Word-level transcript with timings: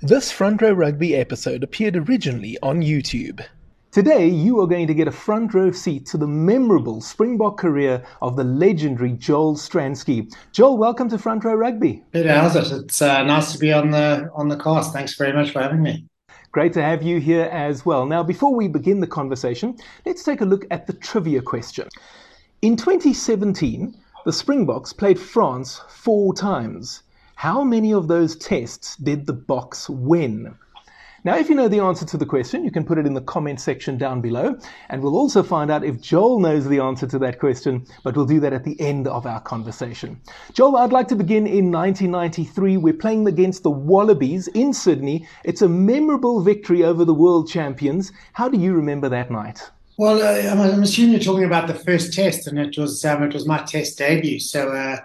This 0.00 0.30
Front 0.30 0.62
Row 0.62 0.70
Rugby 0.70 1.16
episode 1.16 1.64
appeared 1.64 1.96
originally 1.96 2.56
on 2.62 2.82
YouTube. 2.82 3.44
Today, 3.90 4.28
you 4.28 4.60
are 4.60 4.66
going 4.68 4.86
to 4.86 4.94
get 4.94 5.08
a 5.08 5.12
front 5.12 5.54
row 5.54 5.72
seat 5.72 6.06
to 6.06 6.16
the 6.16 6.26
memorable 6.26 7.00
Springbok 7.00 7.58
career 7.58 8.04
of 8.22 8.36
the 8.36 8.44
legendary 8.44 9.14
Joel 9.14 9.56
Stransky. 9.56 10.30
Joel, 10.52 10.78
welcome 10.78 11.08
to 11.08 11.18
Front 11.18 11.42
Row 11.42 11.56
Rugby. 11.56 12.04
Peter, 12.12 12.32
how's 12.32 12.54
it? 12.54 12.70
It's 12.70 13.02
uh, 13.02 13.24
nice 13.24 13.52
to 13.54 13.58
be 13.58 13.72
on 13.72 13.90
the 13.90 14.30
on 14.36 14.46
the 14.46 14.56
cast. 14.56 14.92
Thanks 14.92 15.16
very 15.16 15.32
much 15.32 15.50
for 15.50 15.60
having 15.60 15.82
me. 15.82 16.04
Great 16.52 16.72
to 16.74 16.82
have 16.82 17.02
you 17.02 17.18
here 17.18 17.46
as 17.50 17.84
well. 17.84 18.06
Now, 18.06 18.22
before 18.22 18.54
we 18.54 18.68
begin 18.68 19.00
the 19.00 19.08
conversation, 19.08 19.76
let's 20.06 20.22
take 20.22 20.42
a 20.42 20.44
look 20.44 20.64
at 20.70 20.86
the 20.86 20.92
trivia 20.92 21.42
question. 21.42 21.88
In 22.62 22.76
2017, 22.76 23.96
the 24.24 24.32
Springboks 24.32 24.92
played 24.92 25.18
France 25.18 25.80
four 25.88 26.34
times. 26.34 27.02
How 27.38 27.62
many 27.62 27.94
of 27.94 28.08
those 28.08 28.34
tests 28.34 28.96
did 28.96 29.24
the 29.24 29.32
Boks 29.32 29.88
win? 29.88 30.56
Now, 31.22 31.36
if 31.36 31.48
you 31.48 31.54
know 31.54 31.68
the 31.68 31.78
answer 31.78 32.04
to 32.04 32.16
the 32.16 32.26
question, 32.26 32.64
you 32.64 32.72
can 32.72 32.84
put 32.84 32.98
it 32.98 33.06
in 33.06 33.14
the 33.14 33.20
comment 33.20 33.60
section 33.60 33.96
down 33.96 34.20
below, 34.20 34.58
and 34.88 35.00
we'll 35.00 35.14
also 35.14 35.44
find 35.44 35.70
out 35.70 35.84
if 35.84 36.00
Joel 36.00 36.40
knows 36.40 36.66
the 36.66 36.80
answer 36.80 37.06
to 37.06 37.18
that 37.20 37.38
question, 37.38 37.86
but 38.02 38.16
we'll 38.16 38.26
do 38.26 38.40
that 38.40 38.52
at 38.52 38.64
the 38.64 38.74
end 38.80 39.06
of 39.06 39.24
our 39.24 39.40
conversation. 39.40 40.20
Joel, 40.52 40.78
I'd 40.78 40.90
like 40.90 41.06
to 41.08 41.14
begin 41.14 41.46
in 41.46 41.70
1993. 41.70 42.76
We're 42.76 42.92
playing 42.92 43.28
against 43.28 43.62
the 43.62 43.70
Wallabies 43.70 44.48
in 44.48 44.72
Sydney. 44.72 45.24
It's 45.44 45.62
a 45.62 45.68
memorable 45.68 46.40
victory 46.40 46.82
over 46.82 47.04
the 47.04 47.14
world 47.14 47.48
champions. 47.48 48.10
How 48.32 48.48
do 48.48 48.58
you 48.58 48.72
remember 48.72 49.08
that 49.10 49.30
night? 49.30 49.62
Well, 49.96 50.20
uh, 50.20 50.50
I'm, 50.50 50.82
assuming 50.82 51.12
you're 51.12 51.20
talking 51.20 51.44
about 51.44 51.68
the 51.68 51.74
first 51.74 52.12
test, 52.12 52.48
and 52.48 52.58
it 52.58 52.76
was 52.76 53.04
um, 53.04 53.22
it 53.22 53.32
was 53.32 53.46
my 53.46 53.58
test 53.58 53.96
debut. 53.96 54.40
So 54.40 54.72
uh, 54.72 54.96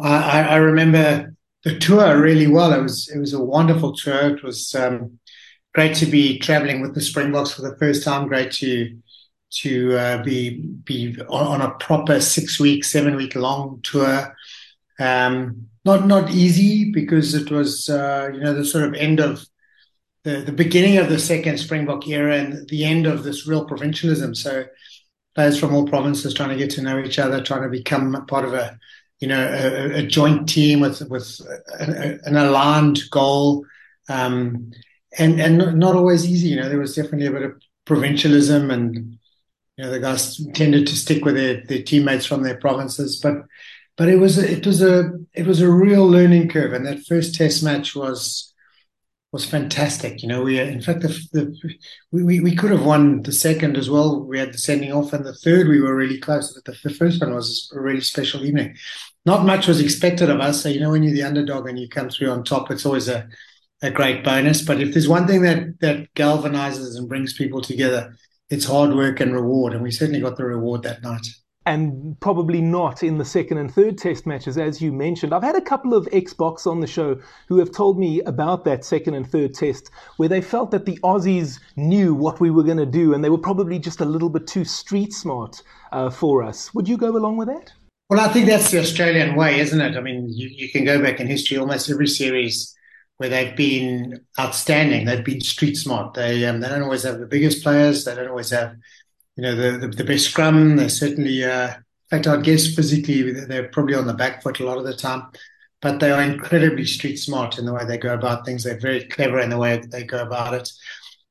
I, 0.00 0.42
I 0.42 0.56
remember 0.56 1.32
the 1.64 1.78
tour 1.78 2.20
really 2.20 2.46
well. 2.46 2.72
It 2.72 2.82
was 2.82 3.08
it 3.08 3.18
was 3.18 3.32
a 3.32 3.42
wonderful 3.42 3.94
tour. 3.94 4.36
It 4.36 4.42
was 4.42 4.74
um, 4.74 5.18
great 5.74 5.94
to 5.96 6.06
be 6.06 6.38
traveling 6.38 6.80
with 6.80 6.94
the 6.94 7.00
Springboks 7.00 7.52
for 7.52 7.62
the 7.62 7.76
first 7.76 8.02
time. 8.02 8.28
Great 8.28 8.52
to 8.52 8.98
to 9.52 9.96
uh, 9.96 10.22
be 10.22 10.60
be 10.84 11.16
on, 11.28 11.60
on, 11.60 11.60
a 11.60 11.74
proper 11.74 12.20
six 12.20 12.60
week, 12.60 12.84
seven 12.84 13.16
week 13.16 13.34
long 13.34 13.80
tour. 13.82 14.34
Um, 14.98 15.66
not 15.84 16.06
not 16.06 16.30
easy 16.30 16.90
because 16.92 17.34
it 17.34 17.50
was 17.50 17.88
uh, 17.88 18.30
you 18.32 18.40
know 18.40 18.54
the 18.54 18.64
sort 18.64 18.84
of 18.84 18.94
end 18.94 19.20
of 19.20 19.44
the 20.24 20.38
the 20.38 20.52
beginning 20.52 20.98
of 20.98 21.08
the 21.08 21.18
second 21.18 21.58
Springbok 21.58 22.06
era 22.08 22.36
and 22.36 22.68
the 22.68 22.84
end 22.84 23.06
of 23.06 23.22
this 23.22 23.46
real 23.46 23.64
provincialism. 23.66 24.34
So 24.34 24.64
players 25.34 25.58
from 25.58 25.74
all 25.74 25.86
provinces 25.86 26.34
trying 26.34 26.50
to 26.50 26.56
get 26.56 26.70
to 26.70 26.82
know 26.82 26.98
each 26.98 27.18
other, 27.18 27.42
trying 27.42 27.62
to 27.62 27.68
become 27.68 28.26
part 28.26 28.44
of 28.44 28.54
a 28.54 28.78
you 29.20 29.28
know, 29.28 29.40
a, 29.40 29.98
a 29.98 30.06
joint 30.06 30.48
team 30.48 30.80
with 30.80 31.02
with 31.10 31.40
an 31.78 32.36
aligned 32.36 33.00
goal, 33.10 33.66
um, 34.08 34.72
and 35.18 35.40
and 35.40 35.78
not 35.78 35.94
always 35.94 36.26
easy. 36.26 36.48
You 36.48 36.56
know, 36.56 36.68
there 36.68 36.78
was 36.78 36.94
definitely 36.94 37.26
a 37.26 37.32
bit 37.32 37.42
of 37.42 37.62
provincialism, 37.84 38.70
and 38.70 39.18
you 39.76 39.84
know, 39.84 39.90
the 39.90 40.00
guys 40.00 40.44
tended 40.54 40.86
to 40.86 40.96
stick 40.96 41.24
with 41.24 41.36
their, 41.36 41.62
their 41.66 41.82
teammates 41.82 42.26
from 42.26 42.42
their 42.42 42.56
provinces. 42.56 43.20
But 43.20 43.44
but 43.96 44.08
it 44.08 44.16
was 44.16 44.38
it 44.38 44.66
was 44.66 44.82
a 44.82 45.10
it 45.34 45.46
was 45.46 45.60
a 45.60 45.70
real 45.70 46.06
learning 46.06 46.48
curve, 46.48 46.72
and 46.72 46.86
that 46.86 47.04
first 47.06 47.34
Test 47.34 47.62
match 47.62 47.94
was 47.94 48.50
was 49.32 49.44
fantastic. 49.44 50.22
You 50.22 50.28
know, 50.28 50.42
we 50.42 50.58
in 50.58 50.80
fact 50.80 51.02
the, 51.02 51.08
the 51.32 51.74
we, 52.10 52.40
we 52.40 52.56
could 52.56 52.70
have 52.70 52.84
won 52.84 53.22
the 53.22 53.32
second 53.32 53.76
as 53.76 53.88
well. 53.88 54.24
We 54.24 54.38
had 54.38 54.52
the 54.52 54.58
sending 54.58 54.92
off, 54.92 55.12
and 55.12 55.24
the 55.24 55.34
third 55.34 55.68
we 55.68 55.80
were 55.80 55.94
really 55.94 56.18
close. 56.18 56.52
But 56.52 56.64
the, 56.64 56.88
the 56.88 56.94
first 56.94 57.20
one 57.20 57.34
was 57.34 57.70
a 57.74 57.80
really 57.80 58.00
special 58.00 58.44
evening. 58.44 58.76
Not 59.26 59.44
much 59.44 59.66
was 59.66 59.80
expected 59.80 60.30
of 60.30 60.40
us. 60.40 60.62
So 60.62 60.68
you 60.68 60.80
know, 60.80 60.90
when 60.90 61.02
you're 61.02 61.12
the 61.12 61.22
underdog 61.22 61.68
and 61.68 61.78
you 61.78 61.88
come 61.88 62.08
through 62.08 62.30
on 62.30 62.44
top, 62.44 62.70
it's 62.70 62.86
always 62.86 63.08
a 63.08 63.28
a 63.82 63.90
great 63.90 64.24
bonus. 64.24 64.62
But 64.62 64.80
if 64.80 64.92
there's 64.92 65.08
one 65.08 65.26
thing 65.26 65.42
that 65.42 65.80
that 65.80 66.12
galvanizes 66.14 66.96
and 66.96 67.08
brings 67.08 67.32
people 67.32 67.60
together, 67.60 68.14
it's 68.48 68.64
hard 68.64 68.94
work 68.94 69.20
and 69.20 69.34
reward, 69.34 69.72
and 69.72 69.82
we 69.82 69.90
certainly 69.90 70.20
got 70.20 70.36
the 70.36 70.44
reward 70.44 70.82
that 70.82 71.02
night 71.02 71.26
and 71.66 72.18
probably 72.20 72.60
not 72.60 73.02
in 73.02 73.18
the 73.18 73.24
second 73.24 73.58
and 73.58 73.72
third 73.72 73.98
test 73.98 74.26
matches, 74.26 74.56
as 74.56 74.80
you 74.80 74.92
mentioned. 74.92 75.34
I've 75.34 75.42
had 75.42 75.56
a 75.56 75.60
couple 75.60 75.92
of 75.94 76.08
ex-Boks 76.10 76.66
on 76.66 76.80
the 76.80 76.86
show 76.86 77.20
who 77.48 77.58
have 77.58 77.70
told 77.70 77.98
me 77.98 78.22
about 78.22 78.64
that 78.64 78.84
second 78.84 79.14
and 79.14 79.30
third 79.30 79.54
test 79.54 79.90
where 80.16 80.28
they 80.28 80.40
felt 80.40 80.70
that 80.70 80.86
the 80.86 80.98
Aussies 81.02 81.60
knew 81.76 82.14
what 82.14 82.40
we 82.40 82.50
were 82.50 82.62
going 82.62 82.78
to 82.78 82.86
do 82.86 83.12
and 83.12 83.22
they 83.22 83.30
were 83.30 83.38
probably 83.38 83.78
just 83.78 84.00
a 84.00 84.06
little 84.06 84.30
bit 84.30 84.46
too 84.46 84.64
street 84.64 85.12
smart 85.12 85.62
uh, 85.92 86.08
for 86.08 86.42
us. 86.42 86.72
Would 86.74 86.88
you 86.88 86.96
go 86.96 87.16
along 87.16 87.36
with 87.36 87.48
that? 87.48 87.72
Well, 88.10 88.18
I 88.18 88.32
think 88.32 88.48
that's 88.48 88.72
the 88.72 88.80
Australian 88.80 89.36
way, 89.36 89.60
isn't 89.60 89.80
it? 89.80 89.96
I 89.96 90.00
mean, 90.00 90.28
you, 90.28 90.48
you 90.48 90.68
can 90.68 90.84
go 90.84 91.00
back 91.00 91.20
in 91.20 91.28
history, 91.28 91.58
almost 91.58 91.88
every 91.88 92.08
series 92.08 92.74
where 93.18 93.28
they've 93.28 93.54
been 93.54 94.20
outstanding, 94.36 95.04
they've 95.06 95.24
been 95.24 95.40
street 95.40 95.76
smart. 95.76 96.14
They 96.14 96.44
um, 96.44 96.58
they 96.58 96.68
don't 96.68 96.82
always 96.82 97.04
have 97.04 97.20
the 97.20 97.26
biggest 97.26 97.62
players, 97.62 98.04
they 98.04 98.16
don't 98.16 98.28
always 98.28 98.50
have 98.50 98.74
you 99.36 99.44
know, 99.44 99.54
the, 99.54 99.78
the, 99.78 99.88
the 99.88 100.04
best 100.04 100.28
scrum. 100.28 100.74
They're 100.74 100.88
certainly, 100.88 101.44
uh, 101.44 101.68
in 101.68 101.82
fact, 102.10 102.26
I'd 102.26 102.42
guess 102.42 102.74
physically 102.74 103.30
they're 103.30 103.68
probably 103.68 103.94
on 103.94 104.08
the 104.08 104.14
back 104.14 104.42
foot 104.42 104.58
a 104.58 104.64
lot 104.64 104.78
of 104.78 104.84
the 104.84 104.94
time, 104.96 105.30
but 105.80 106.00
they 106.00 106.10
are 106.10 106.20
incredibly 106.20 106.86
street 106.86 107.16
smart 107.16 107.58
in 107.58 107.64
the 107.64 107.72
way 107.72 107.84
they 107.84 107.96
go 107.96 108.12
about 108.12 108.44
things. 108.44 108.64
They're 108.64 108.80
very 108.80 109.04
clever 109.04 109.38
in 109.38 109.50
the 109.50 109.56
way 109.56 109.80
they 109.88 110.02
go 110.02 110.20
about 110.20 110.54
it. 110.54 110.68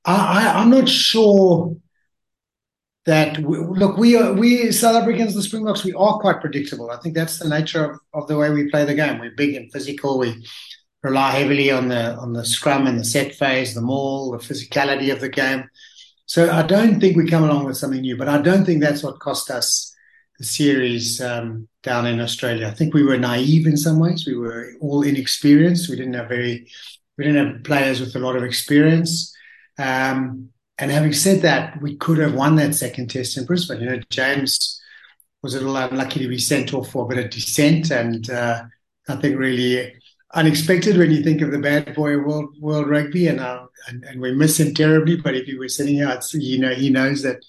I, 0.06 0.54
I, 0.56 0.62
am 0.62 0.70
not 0.70 0.88
sure 0.88 1.76
that 3.06 3.40
we, 3.40 3.58
look, 3.58 3.98
we 3.98 4.16
are, 4.16 4.34
we 4.34 4.72
South 4.72 4.96
Africans, 4.96 5.34
the 5.34 5.42
Springboks, 5.42 5.84
we 5.84 5.94
are 5.94 6.20
quite 6.20 6.42
predictable. 6.42 6.92
I 6.92 6.98
think 6.98 7.16
that's 7.16 7.40
the 7.40 7.50
nature 7.50 7.92
of, 7.92 8.00
of 8.14 8.28
the 8.28 8.38
way 8.38 8.50
we 8.52 8.70
play 8.70 8.86
the 8.86 8.94
game. 8.94 9.20
We're 9.20 9.32
big 9.32 9.56
and 9.56 9.72
physical. 9.72 10.20
We 10.20 10.46
rely 11.02 11.32
heavily 11.32 11.72
on 11.72 11.88
the 11.88 12.16
on 12.16 12.34
the 12.34 12.46
scrum 12.46 12.86
and 12.88 13.00
the 13.00 13.06
set 13.06 13.34
phase, 13.36 13.74
the 13.74 13.82
maul, 13.82 14.32
the 14.32 14.38
physicality 14.38 15.12
of 15.12 15.22
the 15.22 15.30
game. 15.30 15.64
So 16.26 16.52
I 16.52 16.62
don't 16.62 17.00
think 17.00 17.18
we 17.18 17.28
come 17.28 17.44
along 17.44 17.66
with 17.66 17.78
something 17.78 18.02
new, 18.02 18.18
but 18.18 18.30
I 18.30 18.40
don't 18.40 18.66
think 18.66 18.82
that's 18.82 19.02
what 19.02 19.20
cost 19.20 19.50
us 19.50 19.96
the 20.38 20.46
series 20.46 21.20
um, 21.22 21.68
down 21.84 22.06
in 22.06 22.22
Australia. 22.22 22.68
I 22.68 22.72
think 22.72 22.94
we 22.94 23.04
were 23.04 23.18
naive 23.18 23.68
in 23.68 23.76
some 23.76 24.00
ways. 24.00 24.26
We 24.26 24.38
were 24.38 24.72
all 24.80 25.02
inexperienced. 25.02 25.90
We 25.90 25.96
didn't 25.96 26.14
have 26.14 26.30
very, 26.30 26.68
we 27.18 27.26
didn't 27.26 27.46
have 27.46 27.64
players 27.64 28.00
with 28.00 28.16
a 28.16 28.20
lot 28.20 28.36
of 28.36 28.44
experience. 28.44 29.36
Um, 29.78 30.50
and 30.80 30.92
having 30.92 31.14
said 31.14 31.42
that, 31.42 31.82
we 31.82 31.98
could 31.98 32.18
have 32.20 32.34
won 32.34 32.56
that 32.56 32.74
second 32.74 33.10
test 33.10 33.38
in 33.38 33.46
Brisbane. 33.46 33.82
You 33.82 33.90
know, 33.90 34.02
James 34.10 34.82
was 35.42 35.54
a 35.54 35.60
little 35.60 35.76
unlucky 35.76 36.22
to 36.22 36.28
be 36.28 36.38
sent 36.38 36.74
off 36.74 36.90
for 36.90 37.06
a 37.06 37.08
bit 37.08 37.24
of 37.24 37.32
dissent, 37.32 37.92
and 37.92 38.30
uh, 38.30 38.64
nothing 39.08 39.36
really 39.36 39.94
unexpected 40.34 40.98
when 40.98 41.12
you 41.12 41.22
think 41.22 41.42
of 41.42 41.52
the 41.52 41.60
bad 41.60 41.94
boy 41.96 42.18
world 42.18 42.56
world 42.60 42.88
rugby, 42.88 43.28
and, 43.28 43.42
uh, 43.42 43.66
and, 43.88 44.06
and 44.06 44.22
we 44.22 44.34
miss 44.34 44.60
him 44.60 44.74
terribly. 44.74 45.18
But 45.18 45.36
if 45.36 45.46
he 45.46 45.58
were 45.58 45.68
sitting 45.68 45.96
here, 45.96 46.20
you 46.34 46.60
know, 46.60 46.74
he 46.74 46.90
knows 46.90 47.24
that 47.24 47.44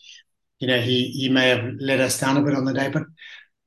you 0.59 0.67
know 0.67 0.81
he 0.81 1.05
he 1.05 1.29
may 1.29 1.51
have 1.51 1.75
let 1.79 2.01
us 2.01 2.19
down 2.19 2.37
a 2.37 2.43
bit 2.43 2.55
on 2.55 2.65
the 2.65 2.75
day, 2.75 2.89
but 2.89 3.05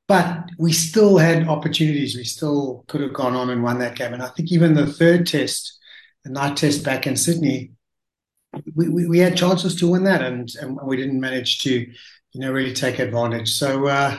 but 0.06 0.50
we 0.58 0.72
still 0.72 1.16
had 1.16 1.48
opportunities. 1.48 2.16
We 2.16 2.24
still 2.24 2.84
could 2.88 3.00
have 3.00 3.14
gone 3.14 3.34
on 3.34 3.48
and 3.48 3.62
won 3.62 3.78
that 3.78 3.96
game. 3.96 4.12
And 4.12 4.22
I 4.22 4.28
think 4.28 4.52
even 4.52 4.74
the 4.74 4.86
third 4.86 5.26
test, 5.26 5.78
the 6.24 6.30
night 6.30 6.58
test 6.58 6.84
back 6.84 7.06
in 7.06 7.16
Sydney, 7.16 7.70
we, 8.74 8.88
we, 8.88 9.06
we 9.06 9.18
had 9.18 9.36
chances 9.36 9.74
to 9.76 9.88
win 9.88 10.04
that, 10.04 10.22
and 10.22 10.48
and 10.60 10.78
we 10.84 10.96
didn't 10.96 11.20
manage 11.20 11.60
to 11.60 11.70
you 11.70 12.40
know 12.40 12.52
really 12.52 12.72
take 12.72 12.98
advantage. 12.98 13.52
So. 13.52 13.86
Uh, 13.86 14.18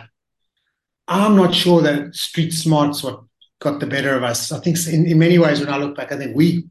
I'm 1.08 1.36
not 1.36 1.54
sure 1.54 1.82
that 1.82 2.16
street 2.16 2.52
smarts 2.52 3.04
what 3.04 3.22
got 3.60 3.80
the 3.80 3.86
better 3.86 4.16
of 4.16 4.24
us. 4.24 4.52
I 4.52 4.60
think 4.60 4.78
in, 4.88 5.06
in 5.06 5.20
many 5.20 5.38
ways, 5.38 5.60
when 5.60 5.70
I 5.70 5.78
look 5.78 5.96
back, 5.96 6.12
I 6.12 6.18
think 6.18 6.36
we, 6.36 6.68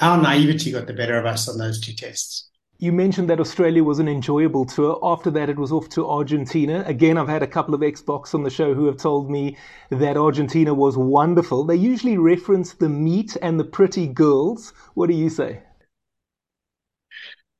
our 0.00 0.20
naivety 0.20 0.70
got 0.70 0.86
the 0.86 0.92
better 0.92 1.18
of 1.18 1.26
us 1.26 1.48
on 1.48 1.58
those 1.58 1.80
two 1.80 1.92
tests. 1.92 2.48
You 2.78 2.90
mentioned 2.90 3.30
that 3.30 3.38
Australia 3.38 3.84
was 3.84 4.00
an 4.00 4.08
enjoyable 4.08 4.64
tour. 4.64 4.98
After 5.04 5.30
that, 5.32 5.48
it 5.48 5.56
was 5.56 5.70
off 5.70 5.88
to 5.90 6.08
Argentina. 6.08 6.82
Again, 6.86 7.16
I've 7.16 7.28
had 7.28 7.42
a 7.42 7.46
couple 7.46 7.74
of 7.74 7.82
ex-Boks 7.82 8.34
on 8.34 8.42
the 8.42 8.50
show 8.50 8.74
who 8.74 8.86
have 8.86 8.96
told 8.96 9.30
me 9.30 9.56
that 9.90 10.16
Argentina 10.16 10.74
was 10.74 10.96
wonderful. 10.96 11.64
They 11.64 11.76
usually 11.76 12.18
reference 12.18 12.72
the 12.74 12.88
meat 12.88 13.36
and 13.40 13.58
the 13.58 13.64
pretty 13.64 14.08
girls. 14.08 14.72
What 14.94 15.08
do 15.08 15.14
you 15.14 15.28
say? 15.28 15.62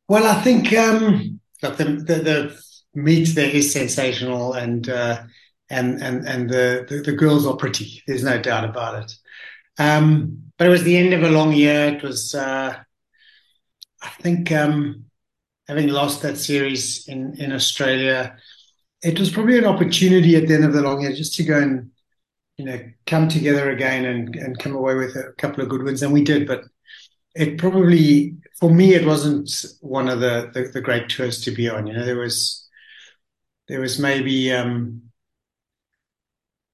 Well, 0.09 0.27
I 0.27 0.41
think 0.43 0.73
um, 0.73 1.41
look, 1.63 1.77
the, 1.77 1.85
the, 1.85 2.15
the 2.15 2.63
meat 2.95 3.35
there 3.35 3.51
is 3.51 3.73
sensational, 3.73 4.53
and 4.55 4.89
uh, 4.89 5.23
and 5.71 6.03
and 6.03 6.27
and 6.27 6.51
the, 6.51 6.87
the, 6.89 7.03
the 7.03 7.13
girls 7.17 7.47
are 7.47 7.57
pretty. 7.57 8.03
There's 8.07 8.25
no 8.25 8.41
doubt 8.41 8.65
about 8.65 9.05
it. 9.05 9.15
Um, 9.79 10.53
but 10.59 10.67
it 10.67 10.71
was 10.71 10.85
the 10.85 10.97
end 10.97 11.15
of 11.15 11.23
a 11.23 11.31
long 11.31 11.53
year. 11.53 11.89
It 11.97 12.03
was, 12.03 12.35
uh, 12.35 12.77
I 14.03 14.09
think, 14.21 14.51
um, 14.53 15.05
having 15.69 15.89
lost 15.89 16.23
that 16.23 16.39
series 16.39 17.09
in 17.09 17.37
in 17.41 17.53
Australia, 17.53 18.37
it 19.03 19.19
was 19.19 19.31
probably 19.31 19.59
an 19.59 19.67
opportunity 19.67 20.37
at 20.37 20.49
the 20.49 20.55
end 20.55 20.65
of 20.65 20.73
the 20.75 20.83
long 20.83 21.03
year 21.03 21.13
just 21.15 21.35
to 21.37 21.45
go 21.45 21.59
and 21.61 21.91
you 22.59 22.67
know 22.67 22.81
come 23.07 23.29
together 23.29 23.71
again 23.71 24.05
and 24.07 24.37
and 24.37 24.59
come 24.59 24.75
away 24.77 24.95
with 24.97 25.17
a 25.17 25.33
couple 25.39 25.63
of 25.63 25.71
good 25.71 25.83
wins, 25.85 26.03
and 26.03 26.13
we 26.13 26.25
did. 26.25 26.47
But 26.49 26.65
it 27.35 27.59
probably 27.59 28.37
for 28.63 28.71
me 28.71 28.95
it 28.95 29.05
wasn't 29.05 29.51
one 29.81 30.09
of 30.09 30.21
the 30.21 30.49
the, 30.55 30.69
the 30.69 30.81
great 30.81 31.09
tours 31.09 31.41
to 31.41 31.51
be 31.51 31.69
on. 31.69 31.89
You 31.89 31.95
know, 31.95 32.05
there 32.05 32.17
was 32.17 32.69
there 33.67 33.81
was 33.81 33.99
maybe. 33.99 34.53
Um, 34.53 35.03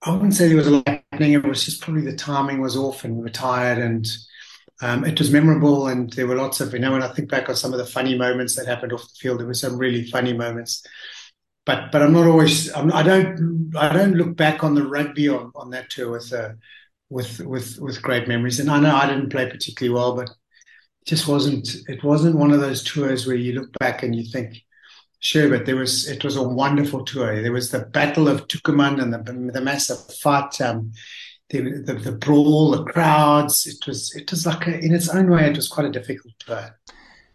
I 0.02 0.12
wouldn't 0.12 0.34
say 0.34 0.48
there 0.48 0.56
was 0.58 0.66
a 0.66 0.70
lot 0.70 0.86
happening. 0.86 1.32
It 1.32 1.46
was 1.46 1.64
just 1.64 1.80
probably 1.80 2.02
the 2.02 2.14
timing 2.14 2.60
was 2.60 2.76
off 2.76 3.04
and 3.04 3.16
we 3.16 3.22
were 3.22 3.30
tired 3.30 3.78
and 3.78 4.06
um, 4.82 5.04
it 5.04 5.18
was 5.18 5.32
memorable, 5.32 5.88
and 5.88 6.12
there 6.12 6.26
were 6.26 6.36
lots 6.36 6.60
of 6.60 6.74
you 6.74 6.78
know 6.78 6.92
when 6.92 7.02
I 7.02 7.08
think 7.08 7.30
back 7.30 7.48
on 7.48 7.56
some 7.56 7.72
of 7.72 7.78
the 7.78 7.86
funny 7.86 8.16
moments 8.18 8.54
that 8.56 8.66
happened 8.66 8.92
off 8.92 9.02
the 9.02 9.18
field, 9.18 9.40
there 9.40 9.46
were 9.46 9.54
some 9.54 9.78
really 9.78 10.04
funny 10.04 10.34
moments. 10.34 10.86
But 11.64 11.90
but 11.90 12.02
I'm 12.02 12.12
not 12.12 12.26
always 12.26 12.70
I'm, 12.74 12.92
I 12.92 13.02
don't 13.02 13.72
I 13.76 13.94
don't 13.94 14.14
look 14.14 14.36
back 14.36 14.62
on 14.62 14.74
the 14.74 14.86
rugby 14.86 15.28
on, 15.28 15.52
on 15.56 15.70
that 15.70 15.88
tour 15.88 16.10
with 16.10 16.32
uh, 16.34 16.50
with 17.08 17.40
with 17.40 17.78
with 17.80 18.02
great 18.02 18.28
memories. 18.28 18.60
And 18.60 18.70
I 18.70 18.78
know 18.78 18.94
I 18.94 19.06
didn't 19.06 19.30
play 19.30 19.48
particularly 19.50 19.94
well, 19.94 20.14
but 20.14 20.28
just 21.08 21.26
wasn't 21.26 21.74
it 21.88 22.04
wasn't 22.04 22.36
one 22.36 22.52
of 22.52 22.60
those 22.60 22.84
tours 22.84 23.26
where 23.26 23.36
you 23.36 23.54
look 23.54 23.72
back 23.78 24.02
and 24.02 24.14
you 24.14 24.24
think, 24.30 24.62
sure, 25.20 25.48
but 25.48 25.64
there 25.64 25.76
was 25.76 26.06
it 26.08 26.22
was 26.22 26.36
a 26.36 26.42
wonderful 26.42 27.04
tour. 27.04 27.42
There 27.42 27.52
was 27.52 27.70
the 27.70 27.80
Battle 27.80 28.28
of 28.28 28.46
Tucuman 28.46 29.00
and 29.02 29.12
the 29.12 29.52
the 29.52 29.60
massive 29.60 29.98
fight. 30.16 30.60
Um, 30.60 30.92
the, 31.50 31.82
the, 31.82 31.94
the 31.94 32.12
brawl, 32.12 32.72
the 32.72 32.84
crowds. 32.84 33.66
It 33.66 33.86
was 33.86 34.14
it 34.14 34.30
was 34.30 34.44
like 34.44 34.66
a, 34.66 34.78
in 34.78 34.94
its 34.94 35.08
own 35.08 35.30
way, 35.30 35.48
it 35.48 35.56
was 35.56 35.66
quite 35.66 35.86
a 35.86 35.90
difficult 35.90 36.34
tour. 36.38 36.78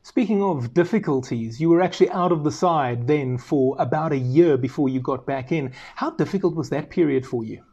Speaking 0.04 0.44
of 0.44 0.74
difficulties, 0.74 1.60
you 1.60 1.70
were 1.70 1.82
actually 1.82 2.12
out 2.12 2.32
of 2.32 2.44
the 2.44 2.52
side 2.52 3.08
then 3.08 3.38
for 3.38 3.76
about 3.80 4.12
a 4.12 4.18
year 4.18 4.58
before 4.58 4.90
you 4.90 5.00
got 5.00 5.26
back 5.26 5.52
in. 5.52 5.74
How 5.96 6.12
difficult 6.12 6.56
was 6.56 6.70
that 6.70 6.92
period 6.92 7.26
for 7.26 7.44
you? 7.44 7.64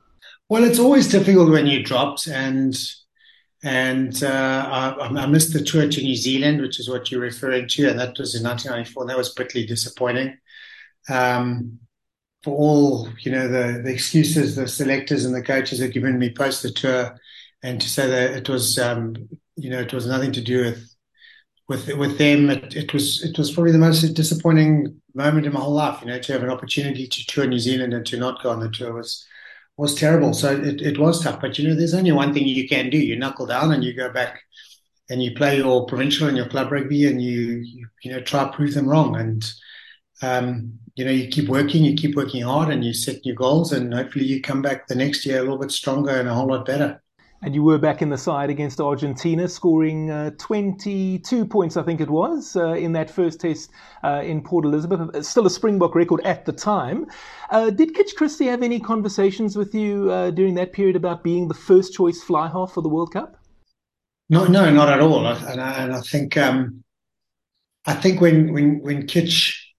Well, 0.49 0.65
it's 0.65 0.79
always 0.79 1.09
difficult 1.09 1.51
when 1.51 1.67
you 1.67 1.83
dropped, 1.83 2.27
and 2.27 2.75
and 3.63 4.23
uh, 4.23 4.97
I, 5.01 5.07
I, 5.07 5.27
missed 5.27 5.53
the 5.53 5.63
tour 5.63 5.87
to 5.87 6.03
New 6.03 6.17
Zealand, 6.17 6.63
which 6.63 6.81
is 6.81 6.89
what 6.89 7.11
you're 7.11 7.21
referring 7.21 7.69
to, 7.69 7.91
and 7.91 7.99
that 7.99 8.19
was 8.19 8.35
in 8.35 8.43
1994. 8.43 9.03
And 9.03 9.11
that 9.11 9.19
was 9.19 9.35
bitterly 9.35 9.67
disappointing. 9.67 10.39
Um, 11.09 11.79
for 12.43 12.57
all 12.57 13.09
you 13.21 13.31
know 13.31 13.49
the, 13.49 13.83
the 13.83 13.93
excuses 13.93 14.57
the 14.57 14.67
selectors 14.67 15.27
and 15.27 15.35
the 15.35 15.43
coaches 15.43 15.81
have 15.81 15.93
given 15.93 16.19
me 16.19 16.33
post 16.33 16.63
the 16.63 16.71
tour, 16.71 17.19
and 17.63 17.81
to 17.81 17.89
say 17.89 18.09
that 18.09 18.31
it 18.31 18.49
was 18.49 18.79
um, 18.79 19.15
you 19.57 19.69
know 19.69 19.81
it 19.81 19.93
was 19.93 20.07
nothing 20.07 20.33
to 20.33 20.41
do 20.41 20.65
with 20.65 20.95
with 21.69 21.97
with 21.97 22.17
them. 22.17 22.49
It, 22.49 22.75
it, 22.75 22.95
was 22.95 23.23
it 23.23 23.37
was 23.37 23.53
probably 23.53 23.73
the 23.73 23.79
most 23.79 24.03
disappointing 24.15 25.01
moment 25.15 25.47
in 25.47 25.53
my 25.53 25.61
whole 25.61 25.75
life. 25.75 26.01
You 26.01 26.09
know, 26.09 26.19
to 26.19 26.33
have 26.33 26.43
an 26.43 26.51
opportunity 26.51 27.07
to 27.07 27.27
tour 27.27 27.47
New 27.47 27.59
Zealand 27.59 27.93
and 27.93 28.07
to 28.07 28.17
not 28.17 28.43
go 28.43 28.51
on 28.51 28.61
the 28.61 28.71
tour 28.71 28.95
was 28.95 29.27
was 29.81 29.95
terrible. 29.95 30.35
So 30.35 30.55
it, 30.55 30.81
it 30.81 30.99
was 30.99 31.23
tough. 31.23 31.41
But 31.41 31.59
you 31.59 31.69
know, 31.69 31.75
there's 31.75 31.95
only 31.95 32.13
one 32.13 32.33
thing 32.33 32.47
you 32.47 32.69
can 32.69 32.91
do: 32.91 32.99
you 32.99 33.17
knuckle 33.17 33.47
down 33.47 33.73
and 33.73 33.83
you 33.83 33.95
go 33.95 34.13
back 34.13 34.41
and 35.09 35.23
you 35.23 35.35
play 35.35 35.57
your 35.57 35.87
provincial 35.87 36.29
and 36.29 36.37
your 36.37 36.49
club 36.49 36.71
rugby, 36.71 37.07
and 37.07 37.23
you 37.23 37.41
you, 37.41 37.89
you 38.05 38.13
know 38.13 38.21
try 38.21 38.45
to 38.45 38.53
prove 38.53 38.75
them 38.75 38.89
wrong 38.89 39.17
and 39.17 39.53
um, 40.23 40.79
you 40.97 41.05
know, 41.05 41.11
you 41.11 41.29
keep 41.29 41.49
working, 41.49 41.85
you 41.85 41.97
keep 41.97 42.17
working 42.17 42.43
hard, 42.43 42.71
and 42.71 42.85
you 42.85 42.93
set 42.93 43.25
new 43.25 43.35
goals, 43.35 43.73
and 43.73 43.95
hopefully 43.95 44.25
you 44.25 44.43
come 44.43 44.61
back 44.61 44.87
the 44.87 44.95
next 44.95 45.25
year 45.25 45.39
a 45.39 45.43
little 45.43 45.59
bit 45.59 45.71
stronger 45.71 46.11
and 46.11 46.29
a 46.29 46.35
whole 46.35 46.49
lot 46.49 46.67
better. 46.67 47.03
And 47.43 47.55
you 47.55 47.63
were 47.63 47.79
back 47.79 48.03
in 48.03 48.11
the 48.11 48.19
side 48.19 48.51
against 48.51 48.81
Argentina, 48.81 49.49
scoring 49.49 50.11
uh, 50.11 50.31
22 50.37 51.47
points, 51.47 51.79
I 51.79 51.83
think 51.83 52.03
it 52.03 52.11
was, 52.11 52.55
uh, 52.55 52.75
in 52.75 52.93
that 52.93 53.11
first 53.11 53.41
test 53.41 53.71
uh, 54.05 54.21
in 54.23 54.43
Port 54.43 54.67
Elizabeth. 54.67 55.25
Still 55.25 55.47
a 55.47 55.51
Springbok 55.51 55.95
record 55.95 56.21
at 56.25 56.45
the 56.45 56.53
time. 56.53 57.07
Uh, 57.51 57.71
did 57.71 57.95
Kitch 57.95 58.15
Christie 58.15 58.47
have 58.47 58.63
any 58.63 58.79
conversations 58.79 59.57
with 59.57 59.75
you 59.75 60.11
uh, 60.11 60.31
during 60.33 60.55
that 60.57 60.75
period 60.75 60.97
about 60.97 61.25
being 61.25 61.49
the 61.49 61.55
first 61.55 61.95
choice 61.95 62.23
fly 62.23 62.47
half 62.47 62.73
for 62.73 62.83
the 62.83 62.91
World 62.91 63.13
Cup? 63.15 63.37
No, 64.29 64.47
no, 64.47 64.71
not 64.71 64.91
at 64.91 65.01
all. 65.01 65.27
And 65.27 65.61
I, 65.61 65.83
and 65.83 65.93
I 65.95 66.01
think 66.03 66.37
um, 66.37 66.85
I 67.87 67.95
think 67.95 68.21
when 68.21 68.53
when 68.53 68.81
when 68.81 69.07
Kitch 69.07 69.75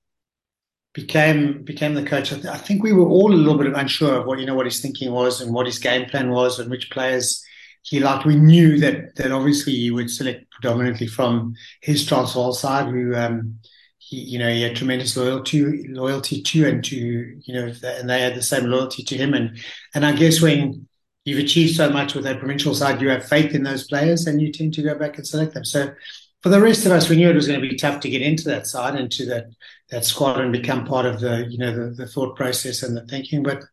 became 0.93 1.63
became 1.63 1.93
the 1.93 2.03
coach, 2.03 2.33
I, 2.33 2.35
th- 2.35 2.47
I, 2.47 2.57
think 2.57 2.83
we 2.83 2.91
were 2.91 3.07
all 3.07 3.31
a 3.31 3.35
little 3.35 3.57
bit 3.57 3.73
unsure 3.73 4.15
of 4.15 4.25
what 4.25 4.39
you 4.39 4.45
know 4.45 4.55
what 4.55 4.65
his 4.65 4.81
thinking 4.81 5.11
was 5.11 5.39
and 5.39 5.53
what 5.53 5.67
his 5.67 5.79
game 5.79 6.09
plan 6.09 6.31
was 6.31 6.59
and 6.59 6.69
which 6.69 6.89
players 6.89 7.41
he 7.83 7.99
liked. 7.99 8.25
We 8.25 8.35
knew 8.35 8.79
that 8.79 9.15
that 9.15 9.31
obviously 9.31 9.73
he 9.73 9.91
would 9.91 10.09
select 10.09 10.49
predominantly 10.51 11.07
from 11.07 11.55
his 11.81 12.05
Transvaal 12.05 12.53
side, 12.53 12.87
who 12.87 13.15
um, 13.15 13.59
he 13.97 14.17
you 14.17 14.39
know 14.39 14.49
he 14.49 14.61
had 14.61 14.75
tremendous 14.75 15.15
loyalty 15.15 15.87
loyalty 15.87 16.41
to 16.41 16.67
and 16.67 16.83
to 16.85 16.95
you 16.95 17.53
know 17.53 17.73
and 17.83 18.09
they 18.09 18.21
had 18.21 18.35
the 18.35 18.41
same 18.41 18.65
loyalty 18.65 19.03
to 19.03 19.17
him 19.17 19.33
and 19.33 19.57
and 19.95 20.05
I 20.05 20.13
guess 20.13 20.41
when 20.41 20.87
you've 21.25 21.43
achieved 21.43 21.75
so 21.75 21.89
much 21.89 22.15
with 22.15 22.23
that 22.23 22.39
provincial 22.39 22.73
side, 22.73 23.01
you 23.01 23.09
have 23.09 23.27
faith 23.27 23.53
in 23.53 23.63
those 23.63 23.87
players 23.87 24.25
and 24.25 24.41
you 24.41 24.51
tend 24.51 24.73
to 24.73 24.81
go 24.81 24.95
back 24.95 25.17
and 25.17 25.27
select 25.27 25.53
them. 25.53 25.63
So 25.63 25.93
for 26.41 26.49
the 26.49 26.59
rest 26.59 26.85
of 26.85 26.91
us, 26.91 27.09
we 27.09 27.15
knew 27.15 27.29
it 27.29 27.35
was 27.35 27.47
going 27.47 27.61
to 27.61 27.67
be 27.67 27.75
tough 27.75 27.99
to 28.01 28.09
get 28.09 28.23
into 28.23 28.45
that 28.45 28.67
side, 28.67 28.99
into 28.99 29.25
that 29.25 29.45
that 29.89 30.05
squad, 30.05 30.39
and 30.39 30.51
become 30.51 30.85
part 30.85 31.05
of 31.05 31.19
the 31.19 31.45
you 31.49 31.57
know 31.57 31.71
the, 31.73 31.91
the 31.91 32.07
thought 32.07 32.35
process 32.35 32.83
and 32.83 32.97
the 32.97 33.05
thinking. 33.05 33.43
But 33.43 33.63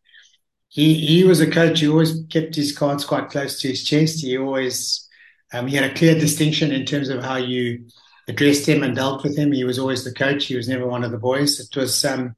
he 0.69 0.93
he 0.93 1.23
was 1.23 1.41
a 1.41 1.49
coach. 1.49 1.81
He 1.81 1.87
always 1.87 2.23
kept 2.29 2.55
his 2.55 2.75
cards 2.75 3.03
quite 3.03 3.29
close 3.29 3.59
to 3.61 3.67
his 3.67 3.83
chest. 3.83 4.21
He 4.21 4.37
always 4.37 5.07
um, 5.51 5.67
he 5.67 5.75
had 5.75 5.89
a 5.89 5.93
clear 5.93 6.13
distinction 6.17 6.71
in 6.71 6.85
terms 6.85 7.09
of 7.09 7.23
how 7.23 7.37
you 7.37 7.85
addressed 8.27 8.69
him 8.69 8.83
and 8.83 8.95
dealt 8.95 9.23
with 9.23 9.35
him. 9.35 9.51
He 9.51 9.63
was 9.63 9.79
always 9.79 10.03
the 10.03 10.13
coach. 10.13 10.45
He 10.45 10.55
was 10.55 10.69
never 10.69 10.87
one 10.87 11.03
of 11.03 11.11
the 11.11 11.17
boys. 11.17 11.59
It 11.59 11.75
was 11.75 12.05
um, 12.05 12.35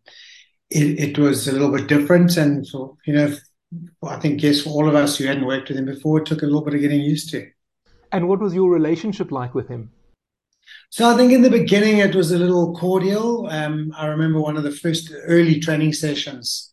it, 0.69 1.09
it 1.09 1.17
was 1.17 1.47
a 1.47 1.51
little 1.51 1.71
bit 1.71 1.87
different, 1.87 2.37
and 2.37 2.67
for 2.67 2.95
you 3.05 3.13
know, 3.13 3.35
I 4.03 4.15
think 4.17 4.41
yes, 4.41 4.61
for 4.61 4.69
all 4.69 4.87
of 4.87 4.95
us 4.95 5.17
who 5.17 5.25
hadn't 5.25 5.45
worked 5.45 5.67
with 5.67 5.77
him 5.77 5.85
before, 5.85 6.19
it 6.19 6.25
took 6.25 6.41
a 6.41 6.45
little 6.45 6.63
bit 6.63 6.75
of 6.75 6.81
getting 6.81 7.01
used 7.01 7.29
to. 7.31 7.49
And 8.13 8.27
what 8.29 8.39
was 8.39 8.53
your 8.53 8.69
relationship 8.69 9.31
like 9.31 9.53
with 9.53 9.67
him? 9.67 9.91
So 10.89 11.09
I 11.09 11.15
think 11.15 11.31
in 11.31 11.41
the 11.41 11.49
beginning 11.49 11.97
it 11.97 12.15
was 12.15 12.31
a 12.31 12.37
little 12.37 12.73
cordial. 12.75 13.47
Um, 13.49 13.93
I 13.97 14.07
remember 14.07 14.41
one 14.41 14.57
of 14.57 14.63
the 14.63 14.71
first 14.71 15.11
early 15.25 15.59
training 15.59 15.93
sessions. 15.93 16.70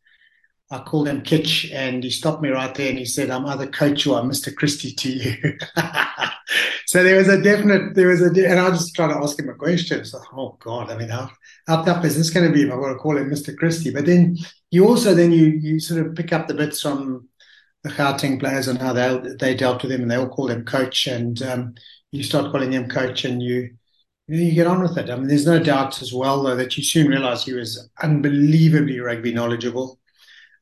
I 0.70 0.81
called 0.81 1.09
him 1.09 1.23
Kitch, 1.23 1.70
and 1.73 2.05
he 2.05 2.11
stopped 2.11 2.43
me 2.43 2.50
right 2.50 2.75
there 2.75 2.91
and 2.91 2.99
he 2.99 3.05
said, 3.05 3.31
"I'm 3.31 3.47
either 3.47 3.67
coach 3.67 4.06
or 4.06 4.19
I'm 4.19 4.31
Mr. 4.31 4.55
Christie 4.55 4.93
to 4.93 5.11
you." 5.11 5.59
so 6.87 7.03
there 7.03 7.17
was 7.17 7.29
a 7.29 7.41
definite, 7.41 7.94
there 7.94 8.09
was 8.09 8.20
a, 8.20 8.26
and 8.26 8.61
I 8.61 8.70
just 8.70 8.94
tried 8.94 9.09
to 9.09 9.17
ask 9.17 9.38
him 9.38 9.49
a 9.49 9.55
question. 9.55 10.05
So, 10.05 10.20
oh 10.37 10.56
God, 10.61 10.91
I 10.91 10.97
mean, 10.97 11.09
how 11.09 11.31
how 11.67 11.82
tough 11.82 12.05
is 12.05 12.17
this 12.17 12.31
going 12.31 12.47
to 12.47 12.53
be 12.53 12.62
if 12.62 12.73
I 12.73 12.76
want 12.76 12.93
to 12.93 12.99
call 12.99 13.17
him 13.17 13.31
Mr. 13.31 13.56
Christie? 13.56 13.91
But 13.91 14.06
then 14.06 14.37
you 14.70 14.87
also 14.87 15.15
then 15.15 15.32
you 15.32 15.47
you 15.47 15.81
sort 15.81 16.06
of 16.06 16.15
pick 16.15 16.32
up 16.32 16.49
the 16.49 16.55
bits 16.55 16.82
from 16.82 17.29
the 17.82 17.91
Gauteng 17.91 18.41
players 18.41 18.69
and 18.69 18.79
how 18.79 18.93
they 18.93 19.20
they 19.38 19.55
dealt 19.55 19.82
with 19.82 19.93
him, 19.93 20.03
and 20.03 20.11
they 20.11 20.17
all 20.17 20.29
called 20.29 20.50
him 20.50 20.65
coach, 20.65 21.06
and 21.06 21.41
um, 21.43 21.75
you 22.11 22.23
start 22.23 22.50
calling 22.53 22.73
him 22.73 22.88
coach, 22.88 23.25
and 23.25 23.43
you, 23.43 23.70
you 24.26 24.53
get 24.53 24.67
on 24.67 24.82
with 24.82 24.97
it. 24.99 25.11
I 25.11 25.17
mean, 25.17 25.29
there's 25.29 25.47
no 25.47 25.62
doubt 25.62 26.03
as 26.03 26.12
well, 26.12 26.43
though, 26.43 26.56
that 26.56 26.76
you 26.76 26.82
soon 26.82 27.09
realize 27.09 27.44
he 27.44 27.53
was 27.53 27.88
unbelievably 28.03 28.99
rugby 29.00 29.32
knowledgeable, 29.32 29.99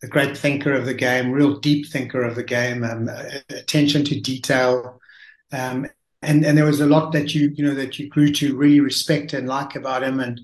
a 0.02 0.06
great 0.06 0.37
thinker 0.37 0.72
of 0.72 0.84
the 0.84 0.94
game, 0.94 1.32
real 1.32 1.58
deep 1.58 1.87
thinker 1.87 2.22
of 2.22 2.34
the 2.34 2.44
game, 2.44 2.84
um, 2.84 3.08
attention 3.50 4.04
to 4.04 4.20
detail. 4.20 5.00
Um, 5.52 5.87
and, 6.22 6.44
and 6.44 6.56
there 6.56 6.64
was 6.64 6.81
a 6.81 6.87
lot 6.87 7.12
that 7.12 7.34
you, 7.34 7.52
you 7.54 7.64
know, 7.64 7.75
that 7.75 7.98
you 7.98 8.08
grew 8.08 8.32
to 8.32 8.56
really 8.56 8.81
respect 8.81 9.32
and 9.32 9.48
like 9.48 9.76
about 9.76 10.03
him. 10.03 10.20
And, 10.20 10.41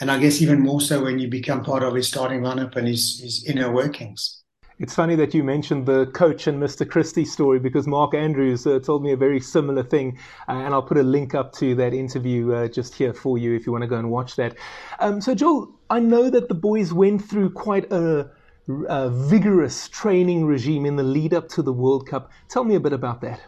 and 0.00 0.10
I 0.10 0.18
guess 0.18 0.40
even 0.40 0.60
more 0.60 0.80
so 0.80 1.02
when 1.02 1.18
you 1.18 1.28
become 1.28 1.62
part 1.62 1.82
of 1.82 1.94
his 1.94 2.08
starting 2.08 2.40
lineup 2.40 2.76
and 2.76 2.86
his, 2.86 3.20
his 3.20 3.44
inner 3.44 3.70
workings. 3.72 4.44
It's 4.80 4.94
funny 4.94 5.14
that 5.16 5.32
you 5.32 5.44
mentioned 5.44 5.86
the 5.86 6.06
coach 6.06 6.48
and 6.48 6.60
Mr. 6.60 6.88
Christie 6.88 7.24
story 7.24 7.60
because 7.60 7.86
Mark 7.86 8.12
Andrews 8.12 8.66
uh, 8.66 8.80
told 8.80 9.04
me 9.04 9.12
a 9.12 9.16
very 9.16 9.38
similar 9.38 9.84
thing, 9.84 10.18
uh, 10.48 10.52
and 10.52 10.74
I'll 10.74 10.82
put 10.82 10.98
a 10.98 11.02
link 11.02 11.32
up 11.32 11.52
to 11.54 11.76
that 11.76 11.94
interview 11.94 12.52
uh, 12.52 12.66
just 12.66 12.92
here 12.92 13.14
for 13.14 13.38
you 13.38 13.54
if 13.54 13.66
you 13.66 13.72
want 13.72 13.82
to 13.82 13.88
go 13.88 13.98
and 13.98 14.10
watch 14.10 14.34
that. 14.34 14.56
Um, 14.98 15.20
so, 15.20 15.32
Joel, 15.32 15.72
I 15.90 16.00
know 16.00 16.28
that 16.28 16.48
the 16.48 16.56
boys 16.56 16.92
went 16.92 17.24
through 17.24 17.50
quite 17.50 17.90
a, 17.92 18.28
a 18.68 19.10
vigorous 19.10 19.88
training 19.88 20.46
regime 20.46 20.86
in 20.86 20.96
the 20.96 21.02
lead 21.02 21.34
up 21.34 21.48
to 21.50 21.62
the 21.62 21.72
World 21.72 22.08
Cup. 22.08 22.30
Tell 22.48 22.64
me 22.64 22.74
a 22.74 22.80
bit 22.80 22.92
about 22.92 23.20
that. 23.20 23.40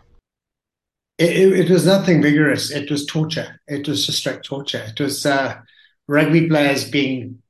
It, 1.19 1.53
it, 1.53 1.71
was 1.71 1.87
nothing 1.87 2.21
vigorous. 2.21 2.71
It 2.71 2.91
was 2.91 3.07
torture. 3.07 3.61
It 3.67 3.89
was 3.89 4.05
just 4.05 4.19
straight 4.19 4.43
torture. 4.43 4.85
It 4.87 5.01
was 5.01 5.25
uh, 5.25 5.59
rugby 6.07 6.47
players 6.47 6.91
being 6.91 7.43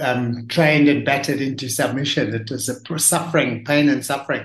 um, 0.00 0.46
trained 0.46 0.88
and 0.88 1.04
battered 1.04 1.40
into 1.40 1.68
submission. 1.68 2.32
It 2.32 2.50
was 2.50 2.68
a 2.68 2.98
suffering, 2.98 3.64
pain 3.64 3.88
and 3.88 4.04
suffering. 4.04 4.44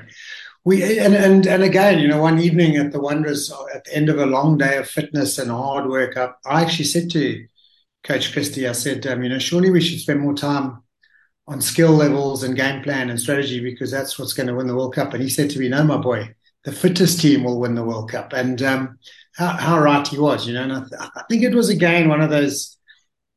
We 0.63 0.99
and, 0.99 1.15
and 1.15 1.45
and 1.47 1.63
again, 1.63 1.99
you 1.99 2.07
know, 2.07 2.21
one 2.21 2.39
evening 2.39 2.77
at 2.77 2.91
the 2.91 3.01
Wanderers, 3.01 3.51
at 3.73 3.83
the 3.85 3.95
end 3.95 4.09
of 4.09 4.19
a 4.19 4.27
long 4.27 4.57
day 4.57 4.77
of 4.77 4.87
fitness 4.87 5.39
and 5.39 5.49
hard 5.49 5.87
work, 5.87 6.17
I, 6.17 6.29
I 6.45 6.61
actually 6.61 6.85
said 6.85 7.09
to 7.11 7.47
Coach 8.03 8.31
Christie, 8.31 8.67
I 8.67 8.73
said, 8.73 9.05
um, 9.07 9.23
you 9.23 9.29
know, 9.29 9.39
surely 9.39 9.71
we 9.71 9.81
should 9.81 9.99
spend 9.99 10.21
more 10.21 10.35
time 10.35 10.83
on 11.51 11.59
skill 11.59 11.91
levels 11.91 12.43
and 12.43 12.55
game 12.55 12.81
plan 12.81 13.09
and 13.09 13.19
strategy 13.19 13.59
because 13.59 13.91
that's 13.91 14.17
what's 14.17 14.31
going 14.31 14.47
to 14.47 14.55
win 14.55 14.67
the 14.67 14.75
World 14.75 14.95
Cup. 14.95 15.13
And 15.13 15.21
he 15.21 15.27
said 15.27 15.49
to 15.49 15.59
me, 15.59 15.67
no, 15.67 15.83
my 15.83 15.97
boy, 15.97 16.33
the 16.63 16.71
fittest 16.71 17.19
team 17.19 17.43
will 17.43 17.59
win 17.59 17.75
the 17.75 17.83
World 17.83 18.09
Cup. 18.09 18.31
And 18.31 18.61
um, 18.61 18.97
how, 19.35 19.49
how, 19.49 19.79
right 19.81 20.07
he 20.07 20.17
was, 20.17 20.47
you 20.47 20.53
know. 20.53 20.63
And 20.63 20.71
I, 20.71 20.79
th- 20.79 21.11
I 21.15 21.23
think 21.29 21.43
it 21.43 21.53
was 21.53 21.67
again 21.67 22.07
one 22.07 22.21
of 22.21 22.29
those 22.29 22.77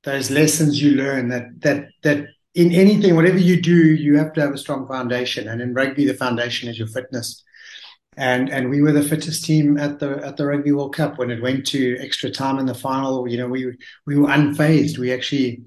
those 0.04 0.30
lessons 0.30 0.80
you 0.80 0.92
learn 0.92 1.28
that 1.30 1.60
that 1.62 1.88
that 2.04 2.28
in 2.54 2.70
anything, 2.70 3.16
whatever 3.16 3.38
you 3.38 3.60
do, 3.60 3.74
you 3.74 4.16
have 4.16 4.32
to 4.34 4.40
have 4.42 4.52
a 4.52 4.58
strong 4.58 4.86
foundation. 4.86 5.48
And 5.48 5.60
in 5.60 5.74
rugby, 5.74 6.04
the 6.04 6.14
foundation 6.14 6.68
is 6.68 6.78
your 6.78 6.88
fitness. 6.88 7.42
And 8.16 8.48
and 8.48 8.70
we 8.70 8.80
were 8.80 8.92
the 8.92 9.02
fittest 9.02 9.44
team 9.44 9.76
at 9.76 9.98
the 9.98 10.24
at 10.24 10.36
the 10.36 10.46
Rugby 10.46 10.70
World 10.70 10.94
Cup 10.94 11.18
when 11.18 11.32
it 11.32 11.42
went 11.42 11.66
to 11.68 11.96
extra 11.98 12.30
time 12.30 12.60
in 12.60 12.66
the 12.66 12.74
final. 12.74 13.26
You 13.26 13.38
know, 13.38 13.48
we 13.48 13.76
we 14.06 14.16
were 14.16 14.28
unfazed. 14.28 14.98
We 14.98 15.12
actually 15.12 15.64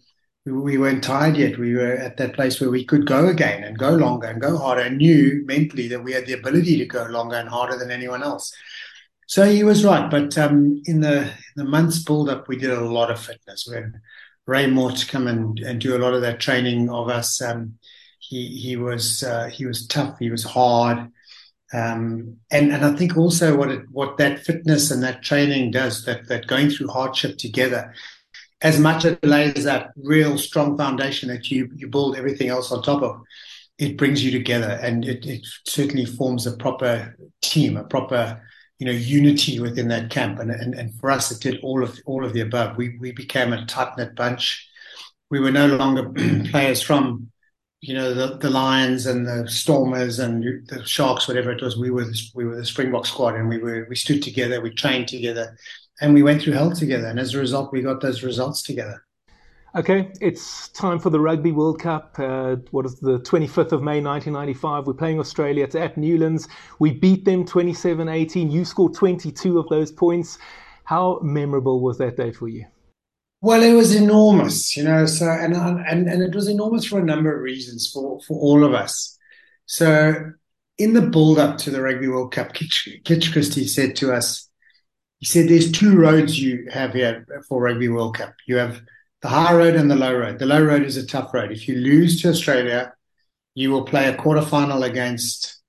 we 0.48 0.78
weren't 0.78 1.04
tired 1.04 1.38
yet. 1.38 1.58
We 1.58 1.76
were 1.76 1.94
at 1.94 2.18
that 2.18 2.34
place 2.34 2.60
where 2.60 2.70
we 2.70 2.86
could 2.86 3.06
go 3.06 3.28
again 3.28 3.64
and 3.64 3.78
go 3.78 3.92
longer 3.92 4.28
and 4.28 4.42
go 4.42 4.58
harder 4.58 4.82
and 4.82 4.98
knew 4.98 5.44
mentally 5.46 5.88
that 5.90 6.04
we 6.04 6.14
had 6.14 6.26
the 6.26 6.34
ability 6.34 6.78
to 6.78 6.86
go 6.86 7.06
longer 7.06 7.36
and 7.36 7.50
harder 7.50 7.78
than 7.78 7.92
anyone 7.92 8.24
else. 8.24 8.54
So 9.28 9.44
he 9.44 9.64
was 9.64 9.84
right, 9.84 10.10
but 10.10 10.38
um, 10.38 10.82
in 10.86 11.02
the 11.02 11.24
in 11.24 11.56
the 11.58 11.66
months 11.66 12.00
build 12.00 12.30
up, 12.30 12.48
we 12.48 12.56
did 12.56 12.72
a 12.72 12.80
lot 12.80 13.12
of 13.12 13.20
fitness. 13.20 13.68
We 13.68 13.76
had 13.76 13.94
Ray 14.46 14.68
Mordt 14.68 15.06
come 15.10 15.28
and, 15.28 15.60
and 15.60 15.82
do 15.82 15.98
a 15.98 16.00
lot 16.00 16.14
of 16.14 16.22
that 16.22 16.40
training 16.40 16.90
of 16.90 17.10
us. 17.10 17.42
Um, 17.42 17.78
he 18.20 18.48
he 18.58 18.78
was 18.78 19.24
uh, 19.24 19.48
he 19.48 19.66
was 19.66 19.86
tough. 19.86 20.18
He 20.18 20.30
was 20.30 20.44
hard, 20.44 21.12
um, 21.74 22.38
and 22.50 22.72
and 22.72 22.86
I 22.86 22.96
think 22.96 23.18
also 23.18 23.58
what 23.58 23.70
it, 23.70 23.82
what 23.92 24.18
that 24.18 24.40
fitness 24.40 24.92
and 24.92 25.04
that 25.04 25.24
training 25.24 25.72
does 25.72 26.06
that 26.06 26.30
that 26.30 26.48
going 26.48 26.70
through 26.70 26.88
hardship 26.88 27.38
together, 27.38 27.94
as 28.62 28.80
much 28.80 29.06
as 29.06 29.14
it 29.14 29.26
lays 29.26 29.64
that 29.64 29.92
real 29.96 30.38
strong 30.38 30.78
foundation 30.78 31.30
that 31.30 31.52
you 31.52 31.70
you 31.76 31.88
build 31.88 32.16
everything 32.16 32.50
else 32.50 32.72
on 32.72 32.82
top 32.82 33.04
of, 33.04 33.22
it 33.78 33.98
brings 33.98 34.24
you 34.24 34.32
together, 34.32 34.80
and 34.82 35.06
it, 35.06 35.26
it 35.26 35.46
certainly 35.68 36.06
forms 36.06 36.48
a 36.48 36.58
proper 36.58 37.16
team, 37.42 37.78
a 37.78 37.84
proper 37.84 38.42
you 38.80 38.86
know 38.86 38.92
unity 38.92 39.60
within 39.60 39.88
that 39.90 40.10
camp. 40.10 40.40
And, 40.40 40.52
and 40.52 40.74
and 40.74 40.94
for 41.00 41.12
us 41.12 41.32
it 41.32 41.42
did 41.42 41.60
all 41.62 41.84
of 41.84 42.00
all 42.06 42.26
of 42.26 42.34
the 42.34 42.42
above. 42.42 42.78
We 42.78 42.98
we 43.00 43.12
became 43.12 43.54
a 43.54 43.66
tight 43.66 43.98
knit 43.98 44.16
bunch. 44.16 44.68
We 45.30 45.40
were 45.40 45.52
no 45.52 45.68
longer 45.68 46.10
players 46.50 46.82
from 46.82 47.32
you 47.82 47.94
know 47.94 48.14
the 48.16 48.38
the 48.38 48.50
lions 48.50 49.06
and 49.06 49.28
the 49.28 49.48
stormers 49.48 50.18
and 50.18 50.44
the 50.68 50.84
sharks 50.84 51.28
whatever 51.28 51.52
it 51.52 51.62
was. 51.62 51.78
We 51.78 51.92
were 51.92 52.06
the, 52.06 52.20
we 52.34 52.46
were 52.46 52.56
the 52.56 52.66
springbok 52.66 53.06
squad 53.06 53.36
and 53.36 53.48
we 53.48 53.60
were 53.60 53.86
we 53.88 53.96
stood 53.96 54.24
together 54.24 54.62
we 54.62 54.72
trained 54.72 55.08
together 55.08 55.56
and 56.02 56.14
we 56.14 56.24
went 56.24 56.42
through 56.42 56.54
hell 56.54 56.72
together 56.72 57.08
and 57.08 57.20
as 57.20 57.34
a 57.34 57.40
result 57.40 57.72
we 57.72 57.82
got 57.82 58.02
those 58.02 58.24
results 58.24 58.62
together 58.62 59.04
Okay, 59.76 60.12
it's 60.22 60.70
time 60.70 60.98
for 60.98 61.12
the 61.12 61.20
Rugby 61.20 61.52
World 61.52 61.80
Cup. 61.80 62.16
Uh, 62.18 62.56
what 62.72 62.86
is 62.86 63.00
the 63.00 63.20
25th 63.20 63.74
of 63.74 63.84
May 63.84 64.02
1995? 64.02 64.88
We're 64.88 64.94
playing 64.94 65.20
Australia. 65.20 65.64
It's 65.66 65.76
at 65.76 65.98
Newlands. 65.98 66.48
We 66.80 66.94
beat 66.94 67.26
them 67.26 67.46
27 67.46 68.10
18. 68.10 68.50
You 68.50 68.66
scored 68.66 68.96
22 68.96 69.60
of 69.60 69.70
those 69.70 69.92
points. 69.92 70.40
How 70.86 71.20
memorable 71.22 71.82
was 71.82 72.00
that 72.00 72.18
day 72.18 72.32
for 72.32 72.48
you? 72.48 72.66
Well, 73.42 73.62
it 73.62 73.74
was 73.74 73.94
enormous, 73.94 74.76
you 74.76 74.84
know. 74.84 75.06
So, 75.06 75.30
and 75.30 75.54
and 75.54 76.08
and 76.08 76.24
it 76.24 76.34
was 76.34 76.48
enormous 76.48 76.86
for 76.86 77.00
a 77.00 77.04
number 77.04 77.36
of 77.36 77.42
reasons 77.44 77.92
for 77.94 78.20
for 78.22 78.40
all 78.40 78.64
of 78.64 78.74
us. 78.74 79.16
So, 79.68 80.32
in 80.78 80.94
the 80.94 81.02
build 81.02 81.38
up 81.38 81.58
to 81.60 81.70
the 81.70 81.82
Rugby 81.82 82.08
World 82.08 82.32
Cup, 82.32 82.54
Kitch, 82.54 82.90
Kitch 83.04 83.32
Christie 83.32 83.68
said 83.68 83.96
to 83.98 84.12
us, 84.12 84.47
he 85.20 85.26
said, 85.26 85.48
"There's 85.48 85.72
two 85.72 85.98
roads 85.98 86.40
you 86.40 86.68
have 86.72 86.94
here 86.94 87.26
for 87.48 87.62
Rugby 87.62 87.90
World 87.90 88.18
Cup. 88.18 88.34
You 88.46 88.58
have." 88.58 88.82
the 89.22 89.30
high 89.30 89.54
road 89.54 89.76
and 89.76 89.90
the 89.90 89.96
low 89.96 90.16
road. 90.16 90.40
The 90.40 90.46
low 90.46 90.64
road 90.64 90.84
is 90.84 90.98
a 90.98 91.06
tough 91.06 91.34
road. 91.34 91.52
If 91.52 91.68
you 91.68 91.76
lose 91.76 92.22
to 92.22 92.30
Australia, 92.30 92.94
you 93.56 93.72
will 93.72 93.84
play 93.84 94.08
a 94.08 94.16
quarterfinal 94.16 94.88
against 94.88 95.60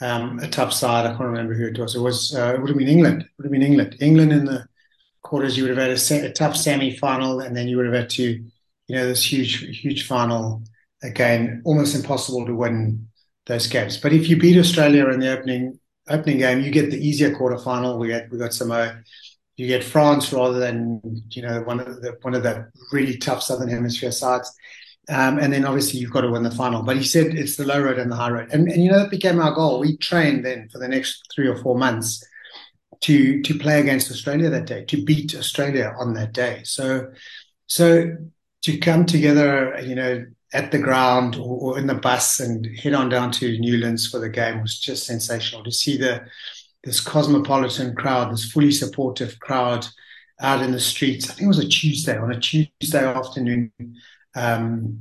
um, 0.00 0.38
a 0.40 0.48
tough 0.48 0.72
side. 0.72 1.06
I 1.06 1.10
can't 1.10 1.20
remember 1.20 1.54
who 1.54 1.66
it 1.66 1.78
was. 1.78 1.94
It 1.94 2.00
was 2.00 2.34
uh, 2.34 2.54
it 2.54 2.60
would 2.60 2.68
have 2.68 2.78
been 2.78 2.88
England. 2.88 3.22
It 3.22 3.28
would 3.38 3.46
have 3.46 3.52
been 3.52 3.62
England. 3.62 3.96
England 4.00 4.32
in 4.32 4.44
the 4.44 4.66
quarters, 5.22 5.56
you 5.56 5.64
would 5.64 5.76
have 5.76 5.88
had 5.88 6.22
a, 6.22 6.26
a 6.26 6.32
tough 6.32 6.56
semi-final, 6.56 7.40
and 7.40 7.56
then 7.56 7.68
you 7.68 7.76
would 7.76 7.86
have 7.86 7.94
had 7.94 8.10
to, 8.10 8.22
you 8.22 8.96
know, 8.96 9.06
this 9.06 9.32
huge, 9.32 9.78
huge 9.80 10.06
final 10.06 10.62
again. 11.02 11.62
Almost 11.64 11.96
impossible 11.96 12.46
to 12.46 12.54
win 12.54 13.08
those 13.46 13.66
games. 13.66 13.96
But 13.96 14.12
if 14.12 14.28
you 14.28 14.36
beat 14.36 14.58
Australia 14.58 15.08
in 15.08 15.20
the 15.20 15.36
opening 15.36 15.80
opening 16.10 16.38
game, 16.38 16.60
you 16.60 16.70
get 16.70 16.90
the 16.90 16.98
easier 16.98 17.30
quarterfinal. 17.34 17.98
We 17.98 18.10
had 18.10 18.30
we 18.30 18.38
got 18.38 18.54
Samoa 18.54 19.02
you 19.58 19.66
get 19.66 19.82
France 19.84 20.32
rather 20.32 20.58
than 20.58 21.00
you 21.30 21.42
know 21.42 21.60
one 21.62 21.80
of 21.80 22.00
the 22.00 22.16
one 22.22 22.34
of 22.34 22.44
the 22.44 22.70
really 22.92 23.18
tough 23.18 23.42
Southern 23.42 23.68
Hemisphere 23.68 24.12
sides. 24.12 24.50
Um, 25.10 25.38
and 25.38 25.52
then 25.52 25.64
obviously 25.64 25.98
you've 25.98 26.12
got 26.12 26.20
to 26.20 26.30
win 26.30 26.42
the 26.42 26.50
final. 26.50 26.82
But 26.82 26.96
he 26.96 27.02
said 27.02 27.34
it's 27.34 27.56
the 27.56 27.66
low 27.66 27.82
road 27.82 27.98
and 27.98 28.10
the 28.10 28.16
high 28.16 28.30
road, 28.30 28.50
and, 28.52 28.68
and 28.68 28.82
you 28.82 28.90
know 28.90 29.00
that 29.00 29.10
became 29.10 29.40
our 29.40 29.52
goal. 29.52 29.80
We 29.80 29.96
trained 29.96 30.44
then 30.44 30.68
for 30.70 30.78
the 30.78 30.88
next 30.88 31.22
three 31.34 31.48
or 31.48 31.56
four 31.56 31.76
months 31.76 32.24
to 33.00 33.42
to 33.42 33.58
play 33.58 33.80
against 33.80 34.10
Australia 34.12 34.48
that 34.48 34.66
day, 34.66 34.84
to 34.84 35.04
beat 35.04 35.34
Australia 35.34 35.92
on 35.98 36.14
that 36.14 36.32
day. 36.32 36.60
So 36.64 37.08
so 37.66 38.16
to 38.62 38.78
come 38.78 39.06
together, 39.06 39.80
you 39.84 39.96
know, 39.96 40.24
at 40.52 40.72
the 40.72 40.78
ground 40.78 41.36
or, 41.36 41.74
or 41.74 41.78
in 41.78 41.86
the 41.86 41.94
bus 41.94 42.40
and 42.40 42.66
head 42.78 42.94
on 42.94 43.08
down 43.08 43.30
to 43.30 43.58
Newlands 43.58 44.08
for 44.08 44.18
the 44.18 44.28
game 44.28 44.62
was 44.62 44.78
just 44.78 45.06
sensational 45.06 45.62
to 45.64 45.70
see 45.70 45.96
the 45.96 46.26
this 46.84 47.00
cosmopolitan 47.00 47.94
crowd, 47.94 48.32
this 48.32 48.50
fully 48.50 48.70
supportive 48.70 49.38
crowd 49.40 49.86
out 50.40 50.62
in 50.62 50.72
the 50.72 50.80
streets. 50.80 51.28
I 51.28 51.34
think 51.34 51.44
it 51.44 51.48
was 51.48 51.58
a 51.58 51.68
Tuesday, 51.68 52.16
on 52.16 52.32
a 52.32 52.38
Tuesday 52.38 53.04
afternoon, 53.04 53.72
um, 54.36 55.00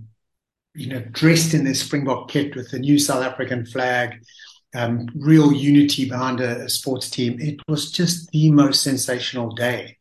you 0.73 0.87
know, 0.87 1.01
dressed 1.11 1.53
in 1.53 1.63
their 1.63 1.75
Springbok 1.75 2.29
kit 2.29 2.55
with 2.55 2.71
the 2.71 2.79
new 2.79 2.99
South 2.99 3.23
African 3.23 3.65
flag, 3.65 4.23
um, 4.75 5.07
real 5.15 5.51
unity 5.51 6.09
behind 6.09 6.39
a, 6.39 6.63
a, 6.65 6.69
sports 6.69 7.09
team. 7.09 7.39
It 7.39 7.59
was 7.67 7.91
just 7.91 8.29
the 8.31 8.51
most 8.51 8.83
sensational 8.83 9.49
day. 9.51 9.97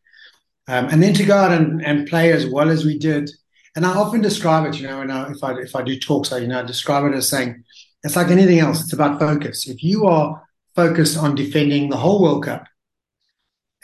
Um, 0.68 0.86
and 0.86 1.02
then 1.02 1.14
to 1.14 1.24
go 1.24 1.36
out 1.36 1.52
and, 1.52 1.84
and 1.84 2.08
play 2.08 2.32
as 2.32 2.46
well 2.46 2.70
as 2.70 2.84
we 2.84 2.98
did. 2.98 3.30
And 3.76 3.86
I 3.86 3.94
often 3.94 4.22
describe 4.22 4.66
it, 4.66 4.80
you 4.80 4.88
know, 4.88 5.02
I, 5.02 5.30
if 5.30 5.44
I 5.44 5.52
if 5.58 5.76
I 5.76 5.82
do 5.82 5.98
talks, 5.98 6.32
I 6.32 6.38
you 6.38 6.48
know 6.48 6.60
I 6.60 6.62
describe 6.62 7.04
it 7.04 7.14
as 7.14 7.28
saying 7.28 7.62
it's 8.02 8.16
like 8.16 8.28
anything 8.28 8.58
else. 8.58 8.82
It's 8.82 8.92
about 8.92 9.20
focus. 9.20 9.68
If 9.68 9.82
you 9.84 10.06
are 10.06 10.42
focused 10.74 11.18
on 11.18 11.34
defending 11.34 11.90
the 11.90 11.96
whole 11.96 12.22
World 12.22 12.44
Cup 12.44 12.66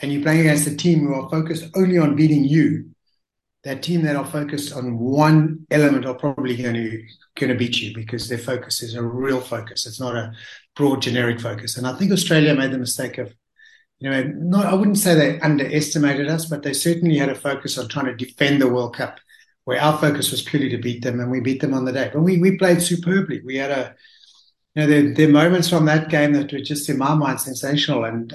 and 0.00 0.12
you're 0.12 0.22
playing 0.22 0.40
against 0.40 0.66
a 0.66 0.76
team 0.76 1.00
who 1.00 1.14
are 1.14 1.28
focused 1.28 1.64
only 1.76 1.98
on 1.98 2.16
beating 2.16 2.44
you, 2.44 2.92
that 3.64 3.82
team 3.82 4.02
that 4.02 4.16
are 4.16 4.24
focused 4.24 4.74
on 4.74 4.98
one 4.98 5.66
element 5.70 6.04
are 6.04 6.14
probably 6.14 6.56
going 6.56 6.74
to 6.74 7.02
going 7.36 7.52
to 7.52 7.58
beat 7.58 7.80
you 7.80 7.94
because 7.94 8.28
their 8.28 8.38
focus 8.38 8.82
is 8.82 8.94
a 8.94 9.02
real 9.02 9.40
focus. 9.40 9.86
It's 9.86 10.00
not 10.00 10.16
a 10.16 10.32
broad 10.74 11.02
generic 11.02 11.40
focus. 11.40 11.76
And 11.76 11.86
I 11.86 11.94
think 11.94 12.12
Australia 12.12 12.54
made 12.54 12.72
the 12.72 12.78
mistake 12.78 13.18
of, 13.18 13.32
you 14.00 14.10
know, 14.10 14.22
not 14.22 14.66
I 14.66 14.74
wouldn't 14.74 14.98
say 14.98 15.14
they 15.14 15.40
underestimated 15.40 16.28
us, 16.28 16.46
but 16.46 16.62
they 16.62 16.72
certainly 16.72 17.18
had 17.18 17.28
a 17.28 17.34
focus 17.34 17.78
on 17.78 17.88
trying 17.88 18.06
to 18.06 18.16
defend 18.16 18.60
the 18.60 18.68
World 18.68 18.96
Cup, 18.96 19.18
where 19.64 19.80
our 19.80 19.98
focus 19.98 20.30
was 20.30 20.42
purely 20.42 20.68
to 20.70 20.78
beat 20.78 21.02
them, 21.02 21.20
and 21.20 21.30
we 21.30 21.40
beat 21.40 21.60
them 21.60 21.74
on 21.74 21.84
the 21.84 21.92
day. 21.92 22.10
But 22.12 22.22
we 22.22 22.38
we 22.40 22.58
played 22.58 22.82
superbly. 22.82 23.40
We 23.44 23.56
had 23.56 23.70
a 23.70 23.94
you 24.74 24.82
know, 24.82 24.88
there, 24.88 25.14
there 25.14 25.28
are 25.28 25.32
moments 25.32 25.68
from 25.68 25.84
that 25.86 26.08
game 26.08 26.32
that 26.32 26.52
were 26.52 26.60
just 26.60 26.88
in 26.88 26.98
my 26.98 27.14
mind 27.14 27.40
sensational. 27.40 28.04
And 28.04 28.32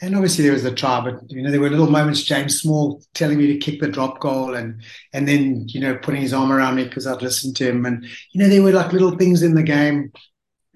and 0.00 0.14
obviously 0.14 0.44
there 0.44 0.52
was 0.52 0.62
the 0.62 0.74
try, 0.74 1.00
but 1.00 1.20
you 1.30 1.42
know, 1.42 1.50
there 1.50 1.60
were 1.60 1.70
little 1.70 1.90
moments, 1.90 2.22
James 2.22 2.60
Small 2.60 3.02
telling 3.14 3.38
me 3.38 3.48
to 3.48 3.58
kick 3.58 3.80
the 3.80 3.88
drop 3.88 4.20
goal 4.20 4.54
and 4.54 4.82
and 5.12 5.26
then, 5.26 5.64
you 5.68 5.80
know, 5.80 5.96
putting 5.96 6.20
his 6.20 6.34
arm 6.34 6.52
around 6.52 6.76
me 6.76 6.84
because 6.84 7.06
I'd 7.06 7.22
listened 7.22 7.56
to 7.56 7.68
him. 7.68 7.86
And, 7.86 8.04
you 8.32 8.40
know, 8.40 8.48
there 8.48 8.62
were 8.62 8.72
like 8.72 8.92
little 8.92 9.16
things 9.16 9.42
in 9.42 9.54
the 9.54 9.62
game. 9.62 10.12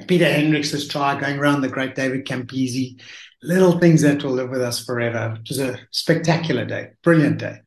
Peter 0.09 0.25
Hendricks's 0.25 0.89
try 0.89 1.21
going 1.21 1.39
around 1.39 1.61
the 1.61 1.69
great 1.69 1.95
David 1.95 2.27
Campese, 2.27 3.01
little 3.43 3.79
things 3.79 4.03
that 4.03 4.25
will 4.25 4.33
live 4.33 4.51
with 4.51 4.63
us 4.63 4.85
forever. 4.85 5.39
It 5.41 5.49
was 5.49 5.61
a 5.61 5.79
spectacular 5.91 6.65
day, 6.65 6.91
brilliant 7.05 7.39
day. 7.39 7.59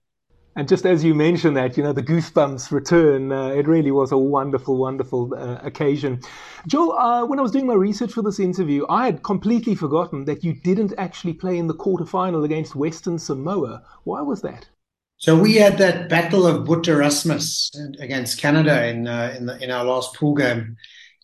And 0.57 0.69
just 0.69 0.85
as 0.85 1.03
you 1.03 1.13
mentioned 1.13 1.57
that, 1.57 1.75
you 1.75 1.83
know, 1.83 1.91
the 1.91 2.01
goosebumps 2.01 2.71
return, 2.71 3.31
uh, 3.31 3.49
it 3.49 3.67
really 3.67 3.91
was 3.91 4.13
a 4.13 4.17
wonderful, 4.17 4.77
wonderful 4.77 5.33
uh, 5.35 5.59
occasion. 5.61 6.21
Joel, 6.65 6.93
uh, 6.93 7.25
when 7.25 7.39
I 7.39 7.41
was 7.41 7.51
doing 7.51 7.67
my 7.67 7.73
research 7.73 8.13
for 8.13 8.21
this 8.21 8.39
interview, 8.39 8.85
I 8.89 9.05
had 9.05 9.21
completely 9.23 9.75
forgotten 9.75 10.23
that 10.25 10.45
you 10.45 10.53
didn't 10.53 10.93
actually 10.97 11.33
play 11.33 11.57
in 11.57 11.67
the 11.67 11.73
quarterfinal 11.73 12.45
against 12.45 12.73
Western 12.73 13.19
Samoa. 13.19 13.83
Why 14.05 14.21
was 14.21 14.41
that? 14.43 14.69
So 15.17 15.37
we 15.37 15.55
had 15.55 15.77
that 15.77 16.07
battle 16.09 16.47
of 16.47 16.65
Boet 16.65 16.87
Erasmus 16.87 17.71
against 17.99 18.39
Canada 18.39 18.87
in 18.87 19.07
uh, 19.07 19.33
in, 19.37 19.45
the, 19.45 19.61
in, 19.63 19.71
our 19.71 19.83
last 19.83 20.13
pool 20.13 20.35
game, 20.35 20.75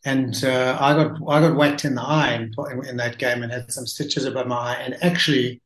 and 0.05 0.43
uh, 0.45 0.77
I 0.79 0.93
got 0.93 1.17
I 1.27 1.41
got 1.41 1.57
whacked 1.57 1.83
in 1.83 1.95
the 1.95 2.01
eye 2.01 2.33
in, 2.33 2.53
in 2.87 2.97
that 2.97 3.17
game 3.17 3.43
and 3.43 3.51
had 3.51 3.71
some 3.71 3.85
stitches 3.85 4.23
above 4.23 4.47
my 4.47 4.55
eye, 4.55 4.81
and 4.81 4.95
actually 5.01 5.61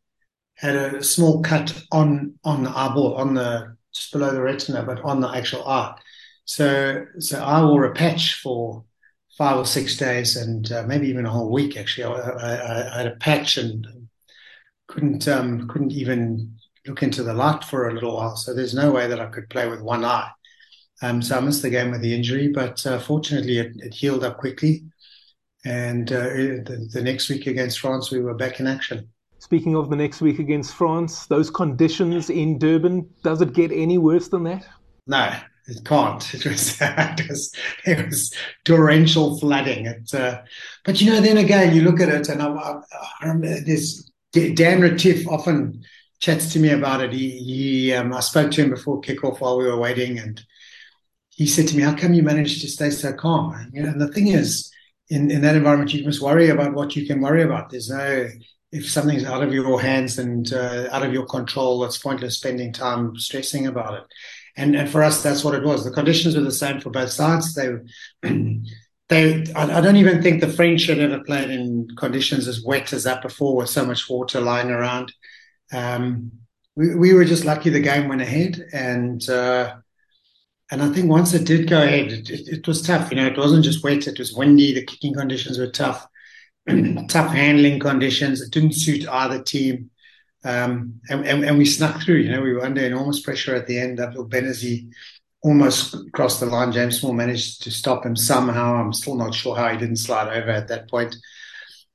had 0.55 0.75
a 0.75 1.03
small 1.03 1.41
cut 1.41 1.83
on 1.91 2.35
on 2.43 2.63
the 2.63 2.69
eyeball, 2.69 3.15
on 3.15 3.33
the 3.33 3.75
just 3.93 4.11
below 4.11 4.31
the 4.31 4.41
retina, 4.41 4.83
but 4.83 5.01
on 5.01 5.19
the 5.21 5.29
actual 5.29 5.67
eye. 5.67 5.95
So 6.45 7.05
so 7.19 7.43
I 7.43 7.63
wore 7.63 7.85
a 7.85 7.93
patch 7.93 8.35
for 8.41 8.83
five 9.37 9.57
or 9.57 9.65
six 9.65 9.97
days, 9.97 10.35
and 10.35 10.71
uh, 10.71 10.83
maybe 10.87 11.07
even 11.07 11.25
a 11.25 11.31
whole 11.31 11.51
week. 11.51 11.77
Actually, 11.77 12.05
I, 12.05 12.29
I, 12.29 12.93
I 12.93 12.97
had 12.97 13.07
a 13.07 13.15
patch 13.17 13.57
and 13.57 13.87
couldn't 14.87 15.27
um, 15.27 15.67
couldn't 15.67 15.91
even 15.91 16.55
look 16.87 17.03
into 17.03 17.23
the 17.23 17.33
light 17.33 17.63
for 17.63 17.89
a 17.89 17.93
little 17.93 18.15
while. 18.15 18.35
So 18.35 18.53
there's 18.53 18.73
no 18.75 18.91
way 18.91 19.07
that 19.07 19.19
I 19.19 19.25
could 19.27 19.49
play 19.49 19.67
with 19.67 19.81
one 19.81 20.05
eye. 20.05 20.29
Um, 21.01 21.21
so 21.21 21.37
I 21.37 21.41
missed 21.41 21.61
the 21.61 21.69
game 21.69 21.91
with 21.91 22.01
the 22.01 22.13
injury, 22.13 22.49
but 22.49 22.85
uh, 22.85 22.99
fortunately 22.99 23.57
it, 23.57 23.73
it, 23.77 23.93
healed 23.93 24.23
up 24.23 24.37
quickly. 24.37 24.85
And 25.65 26.11
uh, 26.11 26.29
the, 26.29 26.89
the 26.93 27.01
next 27.01 27.27
week 27.27 27.47
against 27.47 27.79
France, 27.79 28.11
we 28.11 28.19
were 28.19 28.35
back 28.35 28.59
in 28.59 28.67
action. 28.67 29.09
Speaking 29.39 29.75
of 29.75 29.89
the 29.89 29.95
next 29.95 30.21
week 30.21 30.39
against 30.39 30.73
France, 30.73 31.27
those 31.27 31.49
conditions 31.51 32.29
in 32.29 32.57
Durban, 32.57 33.07
does 33.23 33.41
it 33.41 33.53
get 33.53 33.71
any 33.71 33.97
worse 33.97 34.27
than 34.27 34.43
that? 34.43 34.65
No, 35.07 35.35
it 35.67 35.85
can't. 35.85 36.33
It 36.33 36.45
was, 36.45 36.77
it 36.81 37.29
was, 37.29 37.55
it 37.85 38.05
was 38.07 38.33
torrential 38.63 39.39
flooding. 39.39 39.85
It, 39.85 40.13
uh, 40.13 40.41
but 40.83 41.01
you 41.01 41.11
know, 41.11 41.21
then 41.21 41.37
again, 41.37 41.75
you 41.75 41.81
look 41.81 41.99
at 41.99 42.09
it, 42.09 42.29
and 42.29 42.41
I, 42.41 42.47
I, 42.47 42.81
I 43.21 43.27
remember 43.27 43.61
this 43.61 44.09
Dan 44.31 44.81
Retief 44.81 45.27
often 45.27 45.83
chats 46.19 46.51
to 46.53 46.59
me 46.59 46.69
about 46.69 47.01
it. 47.01 47.13
He, 47.13 47.29
he 47.29 47.93
um, 47.93 48.13
I 48.13 48.19
spoke 48.19 48.51
to 48.51 48.63
him 48.63 48.69
before 48.69 49.01
kickoff 49.01 49.39
while 49.39 49.57
we 49.57 49.65
were 49.65 49.77
waiting, 49.77 50.19
and 50.19 50.41
he 51.29 51.45
said 51.47 51.67
to 51.69 51.77
me, 51.77 51.83
"How 51.83 51.95
come 51.95 52.13
you 52.13 52.23
managed 52.23 52.61
to 52.61 52.67
stay 52.67 52.89
so 52.89 53.13
calm?" 53.13 53.53
And, 53.53 53.73
you 53.73 53.83
know, 53.83 53.89
and 53.89 54.01
the 54.01 54.11
thing 54.11 54.27
is, 54.27 54.71
in, 55.09 55.31
in 55.31 55.41
that 55.41 55.55
environment, 55.55 55.93
you 55.93 56.05
must 56.05 56.21
worry 56.21 56.49
about 56.49 56.73
what 56.73 56.95
you 56.95 57.07
can 57.07 57.21
worry 57.21 57.43
about. 57.43 57.69
There's 57.69 57.89
no 57.89 58.27
if 58.75 58.89
something's 58.89 59.23
out 59.23 59.41
of 59.41 59.53
your 59.53 59.81
hands 59.81 60.19
and 60.19 60.51
uh, 60.51 60.89
out 60.91 61.05
of 61.05 61.13
your 61.13 61.25
control, 61.25 61.83
it's 61.85 61.97
pointless 61.97 62.37
spending 62.37 62.73
time 62.73 63.17
stressing 63.17 63.67
about 63.67 63.93
it. 63.95 64.03
And 64.57 64.75
and 64.75 64.89
for 64.89 65.03
us, 65.03 65.23
that's 65.23 65.43
what 65.43 65.55
it 65.55 65.63
was. 65.63 65.83
The 65.83 65.91
conditions 65.91 66.35
were 66.35 66.41
the 66.41 66.51
same 66.51 66.79
for 66.79 66.89
both 66.89 67.09
sides. 67.09 67.53
They, 67.53 67.69
they. 69.09 69.45
I, 69.53 69.77
I 69.77 69.81
don't 69.81 69.97
even 69.97 70.21
think 70.21 70.41
the 70.41 70.51
French 70.51 70.85
had 70.87 70.99
ever 70.99 71.23
played 71.23 71.49
in 71.49 71.87
conditions 71.97 72.47
as 72.47 72.63
wet 72.63 72.93
as 72.93 73.03
that 73.03 73.21
before, 73.21 73.55
with 73.55 73.69
so 73.69 73.85
much 73.85 74.09
water 74.09 74.41
lying 74.41 74.69
around. 74.71 75.13
Um, 75.73 76.31
we, 76.75 76.95
we 76.95 77.13
were 77.13 77.25
just 77.25 77.45
lucky 77.45 77.69
the 77.69 77.79
game 77.79 78.07
went 78.07 78.21
ahead, 78.21 78.65
and 78.73 79.27
uh, 79.29 79.75
and 80.71 80.81
I 80.81 80.89
think 80.89 81.09
once 81.09 81.33
it 81.33 81.45
did 81.45 81.69
go 81.69 81.81
ahead, 81.81 82.11
it, 82.11 82.29
it, 82.29 82.47
it 82.47 82.67
was 82.67 82.81
tough. 82.81 83.11
You 83.11 83.17
know, 83.17 83.27
it 83.27 83.37
wasn't 83.37 83.65
just 83.65 83.83
wet; 83.83 84.07
it 84.07 84.19
was 84.19 84.33
windy. 84.33 84.73
The 84.73 84.85
kicking 84.85 85.13
conditions 85.13 85.59
were 85.59 85.67
tough. 85.67 86.07
tough 87.07 87.31
handling 87.31 87.79
conditions. 87.79 88.41
It 88.41 88.51
didn't 88.51 88.73
suit 88.73 89.07
either 89.07 89.41
team. 89.41 89.91
Um, 90.43 90.99
and, 91.09 91.25
and, 91.25 91.43
and, 91.43 91.57
we 91.57 91.65
snuck 91.65 92.01
through. 92.01 92.17
You 92.17 92.31
know, 92.31 92.41
we 92.41 92.53
were 92.53 92.63
under 92.63 92.85
enormous 92.85 93.19
pressure 93.19 93.55
at 93.55 93.65
the 93.65 93.79
end. 93.79 93.99
Abdul 93.99 94.29
Benazzi 94.29 94.91
almost 95.41 95.95
crossed 96.13 96.39
the 96.39 96.45
line. 96.45 96.71
James 96.71 96.99
Small 96.99 97.13
managed 97.13 97.63
to 97.63 97.71
stop 97.71 98.05
him 98.05 98.15
somehow. 98.15 98.75
I'm 98.75 98.93
still 98.93 99.15
not 99.15 99.33
sure 99.33 99.55
how 99.55 99.69
he 99.69 99.77
didn't 99.77 99.97
slide 99.97 100.27
over 100.27 100.49
at 100.49 100.67
that 100.67 100.89
point. 100.89 101.15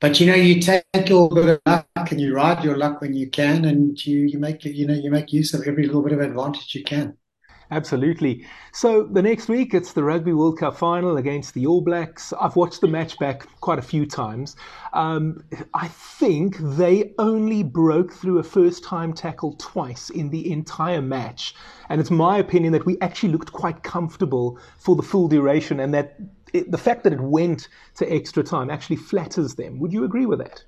But 0.00 0.18
you 0.18 0.26
know, 0.26 0.34
you 0.34 0.60
take 0.60 0.84
your 1.06 1.28
bit 1.28 1.48
of 1.48 1.60
luck 1.66 2.10
and 2.10 2.20
you 2.20 2.34
ride 2.34 2.64
your 2.64 2.76
luck 2.76 3.00
when 3.00 3.14
you 3.14 3.28
can, 3.28 3.66
and 3.66 4.04
you 4.06 4.20
you 4.20 4.38
make 4.38 4.64
you 4.64 4.86
know 4.86 4.94
you 4.94 5.10
make 5.10 5.32
use 5.32 5.52
of 5.52 5.66
every 5.66 5.84
little 5.84 6.02
bit 6.02 6.12
of 6.12 6.20
advantage 6.20 6.74
you 6.74 6.82
can. 6.82 7.18
Absolutely. 7.72 8.44
So 8.72 9.04
the 9.04 9.22
next 9.22 9.48
week 9.48 9.74
it's 9.74 9.92
the 9.92 10.02
Rugby 10.02 10.32
World 10.32 10.58
Cup 10.58 10.76
final 10.76 11.16
against 11.18 11.54
the 11.54 11.66
All 11.66 11.80
Blacks. 11.80 12.32
I've 12.40 12.56
watched 12.56 12.80
the 12.80 12.88
match 12.88 13.16
back 13.18 13.46
quite 13.60 13.78
a 13.78 13.82
few 13.82 14.06
times. 14.06 14.56
Um, 14.92 15.44
I 15.72 15.86
think 15.86 16.56
they 16.58 17.14
only 17.18 17.62
broke 17.62 18.12
through 18.12 18.38
a 18.38 18.42
first 18.42 18.82
time 18.82 19.12
tackle 19.12 19.54
twice 19.58 20.10
in 20.10 20.30
the 20.30 20.50
entire 20.50 21.00
match. 21.00 21.54
And 21.88 22.00
it's 22.00 22.10
my 22.10 22.38
opinion 22.38 22.72
that 22.72 22.86
we 22.86 22.98
actually 23.00 23.30
looked 23.30 23.52
quite 23.52 23.84
comfortable 23.84 24.58
for 24.78 24.96
the 24.96 25.02
full 25.02 25.28
duration 25.28 25.78
and 25.78 25.94
that 25.94 26.16
it, 26.52 26.72
the 26.72 26.78
fact 26.78 27.04
that 27.04 27.12
it 27.12 27.20
went 27.20 27.68
to 27.96 28.12
extra 28.12 28.42
time 28.42 28.68
actually 28.68 28.96
flatters 28.96 29.54
them. 29.54 29.78
Would 29.78 29.92
you 29.92 30.02
agree 30.02 30.26
with 30.26 30.40
that? 30.40 30.64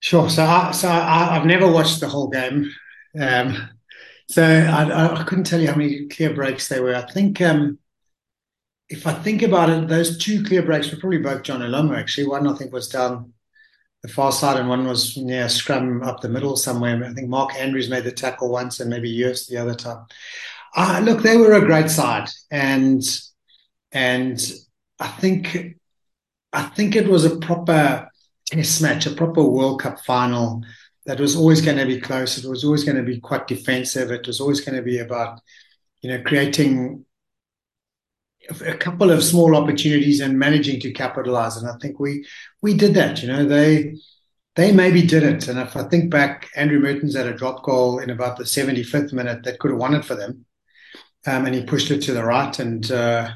Sure. 0.00 0.30
So, 0.30 0.44
I, 0.44 0.70
so 0.70 0.88
I, 0.88 1.34
have 1.34 1.44
never 1.44 1.70
watched 1.70 2.00
the 2.00 2.08
whole 2.08 2.28
game. 2.28 2.72
Um, 3.18 3.68
so 4.28 4.42
I, 4.42 5.20
I, 5.20 5.24
couldn't 5.24 5.44
tell 5.44 5.60
you 5.60 5.68
how 5.68 5.76
many 5.76 6.06
clear 6.08 6.34
breaks 6.34 6.68
there 6.68 6.82
were. 6.82 6.94
I 6.94 7.10
think 7.10 7.40
um, 7.40 7.78
if 8.88 9.06
I 9.06 9.12
think 9.12 9.42
about 9.42 9.70
it, 9.70 9.88
those 9.88 10.18
two 10.18 10.42
clear 10.42 10.62
breaks 10.62 10.90
were 10.90 10.98
probably 10.98 11.18
both 11.18 11.42
Jonah 11.42 11.66
Lomu, 11.66 11.96
actually. 11.96 12.26
One 12.26 12.46
I 12.46 12.54
think 12.54 12.72
was 12.72 12.88
down 12.88 13.32
the 14.02 14.08
far 14.08 14.32
side 14.32 14.58
and 14.58 14.68
one 14.68 14.86
was 14.86 15.16
near 15.16 15.48
scrum 15.48 16.02
up 16.02 16.20
the 16.20 16.28
middle 16.28 16.56
somewhere. 16.56 17.04
I 17.04 17.12
think 17.12 17.28
Mark 17.28 17.54
Andrews 17.54 17.90
made 17.90 18.04
the 18.04 18.12
tackle 18.12 18.50
once 18.50 18.80
and 18.80 18.90
maybe 18.90 19.16
Joost 19.16 19.48
the 19.48 19.56
other 19.56 19.74
time. 19.74 20.06
Uh, 20.76 21.00
look, 21.02 21.22
they 21.22 21.36
were 21.36 21.54
a 21.54 21.64
great 21.64 21.90
side 21.90 22.28
and 22.50 23.02
and 23.92 24.40
I 25.00 25.08
think 25.08 25.76
I 26.52 26.62
think 26.62 26.94
it 26.94 27.08
was 27.08 27.24
a 27.24 27.38
proper 27.38 28.08
test 28.46 28.82
match, 28.82 29.06
a 29.06 29.10
proper 29.10 29.42
World 29.42 29.80
Cup 29.80 30.00
final 30.00 30.62
that 31.06 31.20
was 31.20 31.36
always 31.36 31.60
going 31.60 31.78
to 31.78 31.86
be 31.86 32.00
close. 32.00 32.36
It 32.36 32.48
was 32.48 32.64
always 32.64 32.84
going 32.84 32.96
to 32.96 33.02
be 33.02 33.20
quite 33.20 33.46
defensive. 33.46 34.10
It 34.10 34.26
was 34.26 34.40
always 34.40 34.60
going 34.60 34.76
to 34.76 34.82
be 34.82 34.98
about, 34.98 35.40
you 36.02 36.10
know, 36.10 36.22
creating 36.22 37.04
a 38.64 38.74
couple 38.76 39.10
of 39.10 39.24
small 39.24 39.56
opportunities 39.56 40.20
and 40.20 40.38
managing 40.38 40.80
to 40.80 40.92
capitalize. 40.92 41.56
And 41.56 41.68
I 41.68 41.74
think 41.80 41.98
we 41.98 42.26
we 42.60 42.74
did 42.74 42.94
that. 42.94 43.22
You 43.22 43.28
know, 43.28 43.44
they 43.44 43.96
they 44.56 44.72
maybe 44.72 45.02
did 45.02 45.22
it. 45.22 45.48
And 45.48 45.58
if 45.58 45.76
I 45.76 45.84
think 45.84 46.10
back, 46.10 46.48
Andrew 46.56 46.80
Mehrtens 46.80 47.16
had 47.16 47.26
a 47.26 47.34
drop 47.34 47.62
goal 47.62 47.98
in 47.98 48.10
about 48.10 48.36
the 48.36 48.44
75th 48.44 49.12
minute 49.12 49.44
that 49.44 49.58
could 49.58 49.70
have 49.70 49.80
won 49.80 49.94
it 49.94 50.04
for 50.04 50.16
them, 50.16 50.44
um, 51.26 51.46
and 51.46 51.54
he 51.54 51.64
pushed 51.64 51.90
it 51.90 52.02
to 52.02 52.12
the 52.12 52.24
right. 52.24 52.58
And 52.58 52.90
uh, 52.90 53.30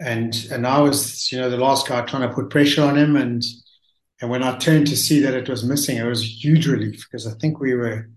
and 0.00 0.34
and 0.50 0.66
I 0.66 0.80
was, 0.80 1.30
you 1.30 1.38
know, 1.38 1.50
the 1.50 1.56
last 1.56 1.86
guy 1.86 2.00
trying 2.02 2.28
to 2.28 2.34
put 2.34 2.50
pressure 2.50 2.82
on 2.82 2.96
him 2.96 3.16
and 3.16 3.42
and 4.20 4.30
when 4.30 4.42
I 4.42 4.56
turned 4.58 4.86
to 4.88 4.96
see 4.96 5.20
that 5.20 5.34
it 5.34 5.48
was 5.48 5.64
missing, 5.64 5.96
it 5.96 6.04
was 6.04 6.44
huge 6.44 6.66
relief 6.66 7.06
because 7.06 7.26
I 7.26 7.32
think 7.38 7.60
we 7.60 7.74
were, 7.74 8.10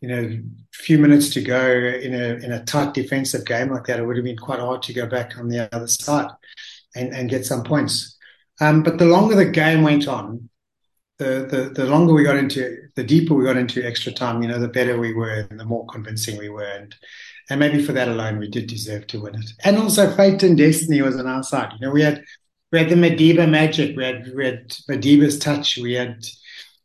you 0.00 0.08
know, 0.08 0.22
a 0.22 0.42
few 0.72 0.98
minutes 0.98 1.30
to 1.30 1.40
go 1.40 1.64
in 1.66 2.14
a 2.14 2.44
in 2.44 2.52
a 2.52 2.64
tight 2.64 2.94
defensive 2.94 3.44
game 3.44 3.70
like 3.70 3.84
that. 3.84 4.00
It 4.00 4.04
would 4.04 4.16
have 4.16 4.24
been 4.24 4.36
quite 4.36 4.58
hard 4.58 4.82
to 4.84 4.92
go 4.92 5.06
back 5.06 5.38
on 5.38 5.48
the 5.48 5.68
other 5.74 5.88
side 5.88 6.30
and, 6.94 7.14
and 7.14 7.30
get 7.30 7.46
some 7.46 7.62
points. 7.62 8.16
Um, 8.60 8.82
but 8.82 8.98
the 8.98 9.04
longer 9.06 9.36
the 9.36 9.44
game 9.44 9.82
went 9.82 10.08
on, 10.08 10.48
the, 11.18 11.46
the 11.48 11.82
the 11.82 11.88
longer 11.88 12.12
we 12.12 12.24
got 12.24 12.36
into, 12.36 12.76
the 12.96 13.04
deeper 13.04 13.34
we 13.34 13.44
got 13.44 13.56
into 13.56 13.86
extra 13.86 14.12
time. 14.12 14.42
You 14.42 14.48
know, 14.48 14.58
the 14.58 14.68
better 14.68 14.98
we 14.98 15.14
were 15.14 15.46
and 15.48 15.60
the 15.60 15.64
more 15.64 15.86
convincing 15.86 16.38
we 16.38 16.48
were, 16.48 16.64
and 16.64 16.94
and 17.48 17.60
maybe 17.60 17.82
for 17.82 17.92
that 17.92 18.08
alone, 18.08 18.38
we 18.38 18.48
did 18.48 18.66
deserve 18.66 19.06
to 19.08 19.20
win 19.20 19.36
it. 19.36 19.50
And 19.64 19.78
also, 19.78 20.10
fate 20.16 20.42
and 20.42 20.58
destiny 20.58 21.02
was 21.02 21.16
on 21.16 21.28
our 21.28 21.44
side. 21.44 21.72
You 21.74 21.86
know, 21.86 21.92
we 21.92 22.02
had 22.02 22.24
we 22.76 22.80
had 22.82 22.90
the 22.90 22.94
Madiba 22.94 23.48
magic. 23.48 23.96
We 23.96 24.04
had 24.04 24.34
we 24.34 24.44
had 24.44 24.68
Madiba's 24.86 25.38
touch. 25.38 25.78
We 25.78 25.94
had 25.94 26.26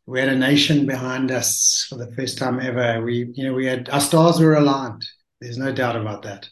we 0.06 0.20
had 0.20 0.30
a 0.30 0.34
nation 0.34 0.86
behind 0.86 1.30
us 1.30 1.84
for 1.86 1.96
the 1.96 2.10
first 2.12 2.38
time 2.38 2.60
ever. 2.60 3.04
We 3.04 3.30
you 3.34 3.44
know 3.44 3.52
we 3.52 3.66
had 3.66 3.90
our 3.90 4.00
stars 4.00 4.40
were 4.40 4.54
aligned. 4.54 5.04
There's 5.42 5.58
no 5.58 5.70
doubt 5.70 5.96
about 5.96 6.22
that. 6.22 6.48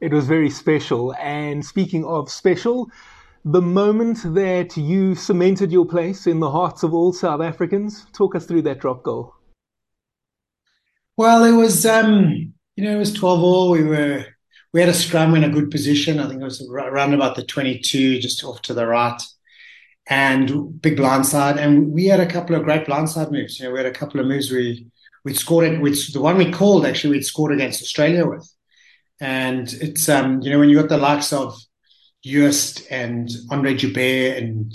It 0.00 0.12
was 0.12 0.26
very 0.26 0.48
special. 0.48 1.12
And 1.14 1.66
speaking 1.66 2.04
of 2.04 2.30
special, 2.30 2.88
the 3.44 3.60
moment 3.60 4.20
that 4.34 4.76
you 4.76 5.16
cemented 5.16 5.72
your 5.72 5.84
place 5.84 6.28
in 6.28 6.38
the 6.38 6.52
hearts 6.52 6.84
of 6.84 6.94
all 6.94 7.12
South 7.12 7.40
Africans, 7.40 8.06
talk 8.12 8.36
us 8.36 8.46
through 8.46 8.62
that 8.62 8.78
drop 8.78 9.02
goal. 9.02 9.34
Well, 11.16 11.42
it 11.42 11.56
was 11.56 11.84
um, 11.84 12.54
you 12.76 12.84
know 12.84 12.94
it 12.94 12.98
was 13.00 13.12
twelve 13.12 13.42
all. 13.42 13.72
We 13.72 13.82
were 13.82 14.24
we 14.72 14.80
had 14.80 14.88
a 14.88 14.94
scrum 14.94 15.34
in 15.34 15.44
a 15.44 15.48
good 15.48 15.70
position. 15.70 16.18
I 16.18 16.28
think 16.28 16.40
it 16.40 16.44
was 16.44 16.66
around 16.68 17.14
about 17.14 17.36
the 17.36 17.44
22, 17.44 18.18
just 18.18 18.44
off 18.44 18.62
to 18.62 18.74
the 18.74 18.86
right, 18.86 19.20
and 20.08 20.80
big 20.80 20.96
blindside. 20.96 21.56
And 21.56 21.92
we 21.92 22.06
had 22.06 22.20
a 22.20 22.26
couple 22.26 22.54
of 22.54 22.64
great 22.64 22.86
blindside 22.86 23.32
moves. 23.32 23.58
You 23.58 23.66
know, 23.66 23.72
we 23.72 23.78
had 23.78 23.86
a 23.86 23.92
couple 23.92 24.20
of 24.20 24.26
moves 24.26 24.50
we 24.50 24.86
we 25.24 25.34
scored 25.34 25.64
it. 25.64 25.80
With 25.80 26.12
the 26.12 26.20
one 26.20 26.36
we 26.36 26.50
called 26.50 26.86
actually, 26.86 27.14
we'd 27.14 27.24
scored 27.24 27.52
against 27.52 27.82
Australia 27.82 28.26
with. 28.26 28.50
And 29.20 29.72
it's 29.80 30.08
um, 30.08 30.40
you 30.42 30.50
know, 30.50 30.58
when 30.58 30.68
you 30.68 30.80
got 30.80 30.88
the 30.88 30.98
likes 30.98 31.32
of 31.32 31.58
Joost 32.24 32.90
and 32.90 33.28
Andre 33.50 33.74
Joubert 33.74 34.36
and 34.36 34.72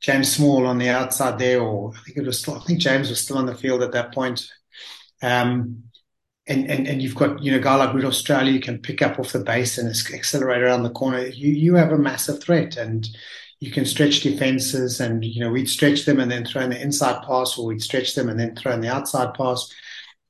James 0.00 0.32
Small 0.32 0.66
on 0.66 0.78
the 0.78 0.88
outside 0.88 1.38
there, 1.38 1.60
or 1.60 1.92
I 1.94 2.00
think 2.04 2.18
it 2.18 2.26
was 2.26 2.40
still, 2.40 2.56
I 2.56 2.64
think 2.64 2.80
James 2.80 3.08
was 3.08 3.20
still 3.20 3.38
on 3.38 3.46
the 3.46 3.54
field 3.54 3.82
at 3.82 3.92
that 3.92 4.12
point. 4.12 4.44
Um, 5.22 5.84
and, 6.46 6.68
and, 6.68 6.88
and 6.88 7.00
you've 7.00 7.14
got, 7.14 7.42
you 7.42 7.52
know, 7.52 7.58
a 7.58 7.60
guy 7.60 7.76
like 7.76 7.94
Rudolf 7.94 8.14
Straeuli, 8.14 8.52
you 8.52 8.60
can 8.60 8.78
pick 8.78 9.00
up 9.00 9.18
off 9.18 9.32
the 9.32 9.40
base 9.40 9.78
and 9.78 9.88
accelerate 9.88 10.62
around 10.62 10.82
the 10.82 10.90
corner. 10.90 11.24
You, 11.26 11.52
you 11.52 11.74
have 11.76 11.92
a 11.92 11.98
massive 11.98 12.42
threat 12.42 12.76
and 12.76 13.08
you 13.60 13.70
can 13.70 13.84
stretch 13.84 14.20
defenses 14.20 15.00
and, 15.00 15.24
you 15.24 15.40
know, 15.40 15.50
we'd 15.50 15.68
stretch 15.68 16.04
them 16.04 16.18
and 16.18 16.30
then 16.30 16.44
throw 16.44 16.62
in 16.62 16.70
the 16.70 16.82
inside 16.82 17.22
pass 17.22 17.56
or 17.56 17.66
we'd 17.66 17.82
stretch 17.82 18.16
them 18.16 18.28
and 18.28 18.40
then 18.40 18.56
throw 18.56 18.72
in 18.72 18.80
the 18.80 18.92
outside 18.92 19.34
pass. 19.34 19.72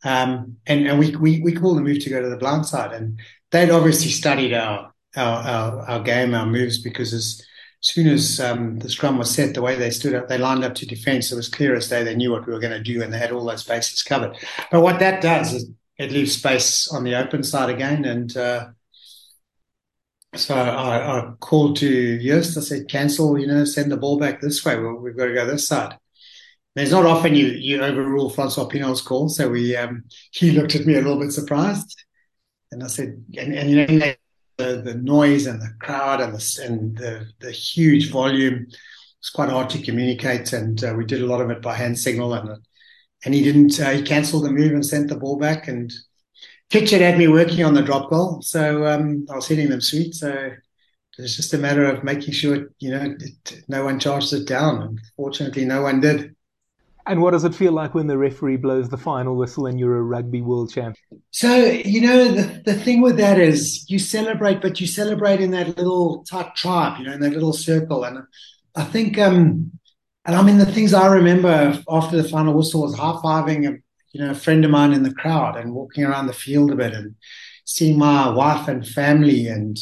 Um, 0.05 0.57
and, 0.67 0.87
and 0.87 0.99
we, 0.99 1.17
we, 1.17 1.41
we 1.41 1.55
call 1.55 1.75
the 1.75 1.81
move 1.81 2.01
to 2.01 2.11
go 2.11 2.21
to 2.21 2.29
the 2.29 2.37
blind 2.37 2.67
side. 2.67 2.93
And 2.93 3.19
they'd 3.51 3.71
obviously 3.71 4.11
studied 4.11 4.53
our, 4.53 4.93
our, 5.17 5.39
our, 5.39 5.81
our 5.89 6.01
game, 6.03 6.35
our 6.35 6.45
moves, 6.45 6.83
because 6.83 7.15
as 7.15 7.43
soon 7.81 8.07
as 8.07 8.39
um, 8.39 8.79
the 8.81 8.91
scrum 8.91 9.17
was 9.17 9.31
set, 9.31 9.55
the 9.55 9.63
way 9.63 9.77
they 9.77 9.91
stood 9.91 10.15
up, 10.15 10.29
they 10.29 10.37
lined 10.37 10.63
up 10.63 10.75
to 10.75 10.87
defense. 10.87 11.33
It 11.33 11.37
was 11.37 11.49
clear 11.49 11.75
as 11.75 11.89
day 11.89 12.05
they 12.05 12.15
knew 12.15 12.33
what 12.33 12.47
we 12.47 12.53
were 12.53 12.61
going 12.61 12.73
to 12.73 12.83
do 12.83 13.03
and 13.03 13.11
they 13.11 13.19
had 13.19 13.33
all 13.33 13.47
those 13.47 13.65
bases 13.65 14.03
covered. 14.03 14.37
But 14.71 14.83
what 14.83 14.99
that 14.99 15.23
does 15.23 15.55
is 15.55 15.71
it 15.99 16.13
leaves 16.13 16.37
space 16.37 16.89
on 16.89 17.05
the 17.05 17.15
open 17.15 17.43
side 17.43 17.71
again. 17.71 18.05
And 18.05 18.37
uh, 18.37 18.69
so 20.35 20.55
I, 20.55 21.19
I, 21.19 21.33
called 21.41 21.77
to 21.77 22.19
Joost. 22.19 22.57
I 22.57 22.61
said, 22.61 22.89
cancel, 22.89 23.39
you 23.39 23.47
know, 23.47 23.65
send 23.65 23.93
the 23.93 23.97
ball 23.97 24.19
back 24.19 24.41
this 24.41 24.65
way. 24.65 24.79
We've 24.79 25.17
got 25.17 25.27
to 25.27 25.35
go 25.35 25.47
this 25.47 25.69
side. 25.69 25.99
It's 26.75 26.91
not 26.91 27.05
often 27.05 27.35
you, 27.35 27.49
you 27.49 27.83
overrule 27.83 28.31
Francois 28.31 28.65
Pienaar's 28.65 29.03
call. 29.03 29.29
So 29.29 29.51
we 29.51 29.77
um, 29.77 30.05
he 30.31 30.53
looked 30.53 30.75
at 30.75 30.87
me 30.87 30.95
a 30.95 31.03
little 31.03 31.21
bit 31.21 31.33
surprised. 31.33 32.03
And 32.71 32.83
I 32.83 32.87
said, 32.87 33.23
and, 33.37 33.55
and 33.55 33.71
you 33.71 33.87
know, 33.87 34.15
the, 34.57 34.81
the 34.83 34.95
noise 34.95 35.47
and 35.47 35.61
the 35.61 35.75
crowd 35.81 36.23
and 36.23 36.35
the, 36.35 36.63
and 36.65 36.97
the, 36.97 37.27
the 37.41 37.51
huge 37.51 38.11
volume, 38.11 38.67
it's 39.19 39.29
quite 39.29 39.51
hard 39.51 39.69
to 39.71 39.83
communicate. 39.83 40.55
And 40.55 40.83
uh, 40.83 40.95
we 40.97 41.05
did 41.05 41.21
a 41.21 41.27
lot 41.27 41.43
of 41.43 41.51
it 41.51 41.61
by 41.61 41.75
hand 41.75 41.99
signal 41.99 42.33
and 42.33 42.59
and 43.25 43.35
he 43.35 43.43
didn't. 43.43 43.79
Uh, 43.81 43.91
he 43.91 44.03
cancelled 44.03 44.45
the 44.45 44.51
move 44.51 44.73
and 44.73 44.85
sent 44.85 45.09
the 45.09 45.17
ball 45.17 45.39
back. 45.39 45.69
And 45.69 45.93
Kitchett 46.71 47.01
had 47.01 47.19
me 47.19 47.29
working 47.29 47.65
on 47.65 47.75
the 47.75 47.83
drop 47.83 48.11
goal, 48.11 48.43
so 48.43 48.87
um, 48.87 49.27
I 49.31 49.37
was 49.37 49.47
hitting 49.47 49.69
them 49.69 49.81
sweet. 49.81 50.15
So 50.15 50.51
it's 51.19 51.37
just 51.37 51.55
a 51.55 51.59
matter 51.59 51.85
of 51.85 52.05
making 52.05 52.33
sure 52.33 52.69
you 52.79 52.91
know 52.91 53.15
it, 53.19 53.63
no 53.69 53.85
one 53.85 53.99
charges 53.99 54.33
it 54.33 54.47
down. 54.47 54.83
And 54.83 55.01
fortunately, 55.17 55.65
no 55.65 55.83
one 55.83 56.01
did. 56.01 56.35
And 57.07 57.21
what 57.21 57.33
does 57.33 57.45
it 57.45 57.55
feel 57.55 57.73
like 57.73 57.95
when 57.95 58.07
the 58.07 58.17
referee 58.17 58.59
blows 58.59 58.89
the 58.89 58.97
final 58.97 59.37
whistle 59.37 59.67
and 59.67 59.79
you're 59.79 59.97
a 59.97 60.03
rugby 60.03 60.41
world 60.41 60.73
champ? 60.73 60.97
So, 61.33 61.57
you 61.57 62.01
know, 62.01 62.29
the, 62.29 62.63
the 62.65 62.75
thing 62.75 63.01
with 63.03 63.17
that 63.17 63.41
is 63.41 63.85
you 63.91 63.99
celebrate, 63.99 64.63
but 64.63 64.81
you 64.81 64.87
celebrate 64.87 65.41
in 65.41 65.51
that 65.51 65.77
little 65.77 66.23
tight 66.25 66.55
tribe, 66.55 67.01
you 67.01 67.07
know, 67.07 67.13
in 67.13 67.21
that 67.21 67.33
little 67.33 67.53
circle. 67.53 68.05
And 68.05 68.23
I 68.77 68.85
think 68.85 69.19
um, 69.19 69.73
and 70.25 70.37
I 70.37 70.43
mean, 70.43 70.59
the 70.59 70.67
things 70.67 70.95
I 70.95 71.07
remember 71.07 71.83
after 71.89 72.17
the 72.17 72.29
final 72.29 72.55
whistle 72.55 72.83
was 72.83 72.97
high 72.97 73.19
fiving 73.23 73.69
a 73.69 73.79
you 74.13 74.25
know 74.25 74.31
a 74.31 74.35
friend 74.35 74.65
of 74.65 74.71
mine 74.71 74.93
in 74.93 75.03
the 75.03 75.15
crowd 75.15 75.57
and 75.57 75.75
walking 75.75 76.05
around 76.05 76.27
the 76.27 76.33
field 76.33 76.71
a 76.71 76.77
bit 76.77 76.93
and 76.93 77.15
seeing 77.65 77.99
my 77.99 78.29
wife 78.29 78.69
and 78.69 78.87
family 78.87 79.47
and 79.47 79.79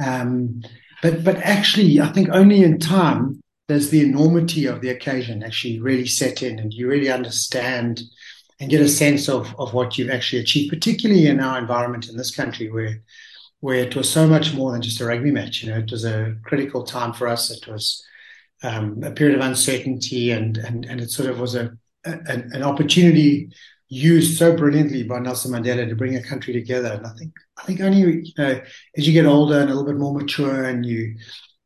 um, 0.00 0.62
but 1.02 1.24
but 1.24 1.36
actually, 1.38 2.00
I 2.00 2.08
think 2.08 2.28
only 2.30 2.62
in 2.62 2.78
time 2.78 3.40
does 3.68 3.90
the 3.90 4.00
enormity 4.00 4.66
of 4.66 4.80
the 4.80 4.88
occasion 4.88 5.42
actually 5.42 5.80
really 5.80 6.06
set 6.06 6.42
in, 6.42 6.58
and 6.58 6.72
you 6.72 6.88
really 6.88 7.10
understand 7.10 8.02
and 8.60 8.70
get 8.70 8.80
a 8.80 8.88
sense 8.88 9.28
of 9.28 9.54
of 9.58 9.74
what 9.74 9.96
you've 9.96 10.10
actually 10.10 10.40
achieved, 10.40 10.72
particularly 10.72 11.26
in 11.26 11.40
our 11.40 11.58
environment 11.58 12.08
in 12.08 12.16
this 12.16 12.34
country 12.34 12.70
where 12.70 13.02
where 13.60 13.76
it 13.76 13.96
was 13.96 14.08
so 14.10 14.26
much 14.26 14.54
more 14.54 14.72
than 14.72 14.82
just 14.82 15.00
a 15.00 15.04
rugby 15.04 15.30
match. 15.30 15.62
You 15.62 15.70
know, 15.70 15.78
it 15.78 15.90
was 15.90 16.04
a 16.04 16.36
critical 16.44 16.84
time 16.84 17.12
for 17.12 17.28
us. 17.28 17.50
It 17.50 17.66
was 17.66 18.04
um, 18.62 19.02
a 19.02 19.10
period 19.10 19.38
of 19.38 19.44
uncertainty, 19.44 20.30
and 20.30 20.56
and 20.58 20.84
and 20.84 21.00
it 21.00 21.10
sort 21.10 21.30
of 21.30 21.40
was 21.40 21.54
a, 21.54 21.76
a 22.04 22.14
an 22.26 22.62
opportunity 22.62 23.50
used 23.88 24.36
so 24.36 24.54
brilliantly 24.54 25.02
by 25.02 25.18
Nelson 25.18 25.52
Mandela 25.52 25.88
to 25.88 25.96
bring 25.96 26.16
a 26.16 26.22
country 26.22 26.52
together. 26.52 26.92
And 26.92 27.06
I 27.06 27.10
think 27.10 27.32
I 27.56 27.62
think 27.64 27.80
only 27.80 28.00
you 28.00 28.32
know 28.36 28.60
as 28.96 29.06
you 29.06 29.12
get 29.12 29.26
older 29.26 29.60
and 29.60 29.70
a 29.70 29.74
little 29.74 29.90
bit 29.90 29.98
more 29.98 30.14
mature, 30.14 30.64
and 30.64 30.84
you 30.84 31.16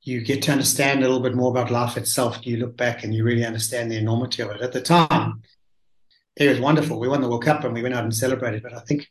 you 0.03 0.21
get 0.21 0.43
to 0.43 0.53
understand 0.53 1.01
a 1.01 1.03
little 1.03 1.23
bit 1.23 1.35
more 1.35 1.51
about 1.51 1.71
life 1.71 1.97
itself. 1.97 2.45
You 2.47 2.59
look 2.59 2.77
back 2.77 3.05
and 3.05 3.15
you 3.15 3.25
really 3.25 3.45
understand 3.45 3.91
the 3.91 3.99
enormity 3.99 4.43
of 4.43 4.51
it. 4.51 4.61
At 4.61 4.73
the 4.73 4.81
time, 4.81 5.43
it 6.37 6.49
was 6.49 6.61
wonderful. 6.61 6.99
We 6.99 7.09
won 7.09 7.21
the 7.21 7.29
World 7.29 7.45
Cup 7.45 7.65
and 7.65 7.73
we 7.73 7.83
went 7.83 7.95
out 7.95 8.05
and 8.05 8.15
celebrated. 8.15 8.63
But 8.63 8.75
I 8.75 8.81
think 8.81 9.09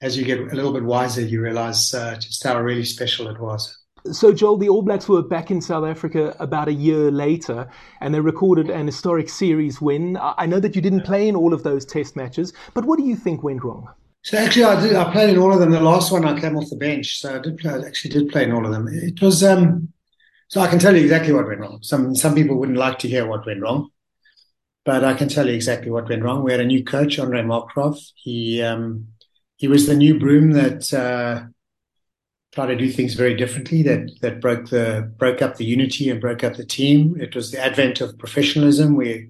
as 0.00 0.16
you 0.16 0.24
get 0.24 0.40
a 0.40 0.54
little 0.54 0.72
bit 0.72 0.82
wiser, 0.82 1.20
you 1.22 1.40
realize 1.40 1.94
uh, 1.94 2.16
just 2.16 2.42
how 2.42 2.60
really 2.60 2.84
special 2.84 3.28
it 3.28 3.40
was. 3.40 3.78
So, 4.12 4.32
Joel, 4.32 4.56
the 4.56 4.68
All 4.68 4.82
Blacks 4.82 5.08
were 5.08 5.22
back 5.22 5.50
in 5.50 5.60
South 5.60 5.84
Africa 5.84 6.36
about 6.38 6.68
a 6.68 6.72
year 6.72 7.10
later, 7.10 7.68
and 8.00 8.14
they 8.14 8.20
recorded 8.20 8.70
an 8.70 8.86
historic 8.86 9.28
series 9.28 9.80
win. 9.80 10.18
I 10.20 10.46
know 10.46 10.60
that 10.60 10.76
you 10.76 10.82
didn't 10.82 11.04
play 11.04 11.28
in 11.28 11.36
all 11.36 11.52
of 11.52 11.62
those 11.62 11.84
Test 11.84 12.16
matches, 12.16 12.52
but 12.74 12.84
what 12.84 12.98
do 12.98 13.04
you 13.04 13.16
think 13.16 13.42
went 13.42 13.64
wrong? 13.64 13.88
So, 14.22 14.38
actually, 14.38 14.64
I 14.64 14.80
did. 14.80 14.96
I 14.96 15.10
played 15.12 15.30
in 15.30 15.38
all 15.38 15.52
of 15.52 15.60
them. 15.60 15.70
The 15.70 15.80
last 15.80 16.12
one, 16.12 16.24
I 16.24 16.38
came 16.38 16.56
off 16.56 16.70
the 16.70 16.76
bench, 16.76 17.20
so 17.20 17.36
I 17.36 17.38
did 17.38 17.58
play. 17.58 17.72
I 17.72 17.80
actually 17.80 18.10
did 18.10 18.30
play 18.30 18.44
in 18.44 18.52
all 18.52 18.64
of 18.64 18.72
them. 18.72 18.88
It 18.88 19.20
was 19.22 19.42
um, 19.44 19.92
so 20.48 20.60
I 20.60 20.68
can 20.68 20.78
tell 20.78 20.94
you 20.94 21.02
exactly 21.02 21.32
what 21.32 21.46
went 21.46 21.60
wrong. 21.60 21.78
Some 21.82 22.14
some 22.14 22.34
people 22.34 22.56
wouldn't 22.56 22.78
like 22.78 22.98
to 23.00 23.08
hear 23.08 23.26
what 23.26 23.46
went 23.46 23.62
wrong, 23.62 23.90
but 24.84 25.04
I 25.04 25.14
can 25.14 25.28
tell 25.28 25.46
you 25.46 25.54
exactly 25.54 25.90
what 25.90 26.08
went 26.08 26.22
wrong. 26.22 26.42
We 26.42 26.52
had 26.52 26.60
a 26.60 26.66
new 26.66 26.84
coach, 26.84 27.18
Andre 27.18 27.42
Markgraaff. 27.42 27.98
He 28.14 28.62
um, 28.62 29.08
he 29.56 29.68
was 29.68 29.86
the 29.86 29.96
new 29.96 30.18
broom 30.18 30.52
that. 30.52 30.92
Uh, 30.92 31.46
try 32.56 32.64
to 32.64 32.74
do 32.74 32.90
things 32.90 33.12
very 33.12 33.34
differently 33.34 33.82
that 33.82 34.10
that 34.22 34.40
broke 34.40 34.70
the 34.70 35.12
broke 35.18 35.42
up 35.42 35.56
the 35.56 35.64
unity 35.66 36.08
and 36.08 36.22
broke 36.22 36.42
up 36.42 36.56
the 36.56 36.64
team. 36.64 37.14
It 37.20 37.34
was 37.36 37.50
the 37.50 37.62
advent 37.62 38.00
of 38.00 38.18
professionalism. 38.18 38.96
We 38.96 39.28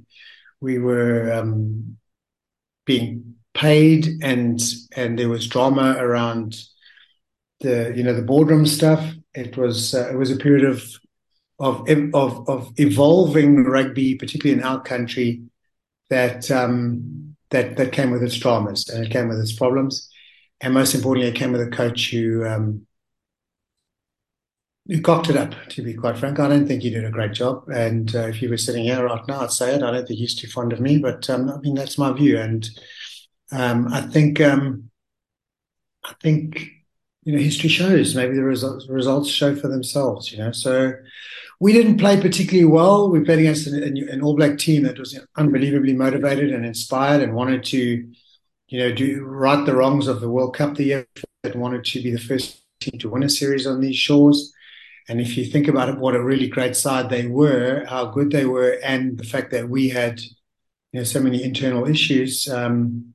we 0.60 0.78
were 0.78 1.32
um, 1.32 1.96
being 2.84 3.34
paid 3.52 4.22
and 4.22 4.60
and 4.94 5.18
there 5.18 5.28
was 5.28 5.48
drama 5.48 5.96
around 5.98 6.54
the 7.62 7.92
you 7.96 8.04
know 8.04 8.14
the 8.14 8.22
boardroom 8.22 8.64
stuff. 8.64 9.02
It 9.34 9.56
was 9.56 9.92
uh, 9.92 10.08
it 10.12 10.16
was 10.16 10.30
a 10.30 10.36
period 10.36 10.64
of 10.64 10.84
of 11.58 11.84
of 12.14 12.48
of 12.48 12.72
evolving 12.76 13.64
rugby, 13.64 14.14
particularly 14.14 14.60
in 14.60 14.64
our 14.64 14.80
country, 14.80 15.42
that 16.10 16.48
um, 16.52 17.34
that 17.50 17.76
that 17.76 17.90
came 17.90 18.12
with 18.12 18.22
its 18.22 18.36
dramas 18.36 18.88
and 18.88 19.04
it 19.04 19.10
came 19.10 19.26
with 19.26 19.40
its 19.40 19.52
problems, 19.52 20.08
and 20.60 20.72
most 20.72 20.94
importantly, 20.94 21.28
it 21.28 21.34
came 21.34 21.50
with 21.50 21.60
a 21.60 21.70
coach 21.70 22.12
who 22.12 22.46
um, 22.46 22.86
you 24.88 25.00
cocked 25.00 25.28
it 25.28 25.36
up, 25.36 25.54
to 25.70 25.82
be 25.82 25.94
quite 25.94 26.16
frank. 26.16 26.38
I 26.38 26.48
don't 26.48 26.66
think 26.66 26.84
you 26.84 26.90
did 26.90 27.04
a 27.04 27.10
great 27.10 27.32
job. 27.32 27.68
And 27.68 28.14
uh, 28.14 28.28
if 28.28 28.40
you 28.40 28.48
were 28.48 28.56
sitting 28.56 28.84
here 28.84 29.04
right 29.04 29.26
now, 29.26 29.40
I'd 29.40 29.50
say 29.50 29.74
it. 29.74 29.82
I 29.82 29.90
don't 29.90 30.06
think 30.06 30.18
he's 30.18 30.34
too 30.34 30.46
fond 30.46 30.72
of 30.72 30.80
me, 30.80 30.98
but 30.98 31.28
um, 31.28 31.50
I 31.50 31.58
mean 31.58 31.74
that's 31.74 31.98
my 31.98 32.12
view. 32.12 32.38
And 32.38 32.68
um, 33.50 33.88
I 33.92 34.02
think 34.02 34.40
um, 34.40 34.90
I 36.04 36.14
think 36.22 36.68
you 37.24 37.32
know 37.32 37.42
history 37.42 37.68
shows. 37.68 38.14
Maybe 38.14 38.36
the 38.36 38.44
results 38.44 38.88
results 38.88 39.28
show 39.28 39.56
for 39.56 39.66
themselves. 39.66 40.30
You 40.30 40.38
know, 40.38 40.52
so 40.52 40.92
we 41.58 41.72
didn't 41.72 41.98
play 41.98 42.20
particularly 42.20 42.70
well. 42.70 43.10
We 43.10 43.24
played 43.24 43.40
against 43.40 43.66
an, 43.66 43.82
an 43.82 44.22
All 44.22 44.36
Black 44.36 44.56
team 44.58 44.84
that 44.84 44.98
was 44.98 45.18
unbelievably 45.36 45.94
motivated 45.94 46.52
and 46.52 46.64
inspired 46.64 47.22
and 47.22 47.34
wanted 47.34 47.64
to, 47.64 48.06
you 48.68 48.78
know, 48.78 48.92
do 48.92 49.24
right 49.24 49.64
the 49.64 49.74
wrongs 49.74 50.06
of 50.06 50.20
the 50.20 50.30
World 50.30 50.54
Cup 50.54 50.76
the 50.76 50.84
year 50.84 51.06
that 51.42 51.56
wanted 51.56 51.84
to 51.86 52.02
be 52.02 52.12
the 52.12 52.20
first 52.20 52.62
team 52.78 53.00
to 53.00 53.08
win 53.08 53.24
a 53.24 53.28
series 53.28 53.66
on 53.66 53.80
these 53.80 53.96
shores. 53.96 54.52
And 55.08 55.20
if 55.20 55.36
you 55.36 55.44
think 55.44 55.68
about 55.68 55.88
it, 55.88 55.98
what 55.98 56.16
a 56.16 56.22
really 56.22 56.48
great 56.48 56.76
side 56.76 57.10
they 57.10 57.26
were, 57.26 57.84
how 57.88 58.06
good 58.06 58.30
they 58.32 58.44
were, 58.44 58.78
and 58.82 59.16
the 59.18 59.24
fact 59.24 59.52
that 59.52 59.68
we 59.68 59.88
had, 59.88 60.20
you 60.20 61.00
know, 61.00 61.04
so 61.04 61.20
many 61.20 61.42
internal 61.44 61.86
issues, 61.86 62.48
um, 62.48 63.14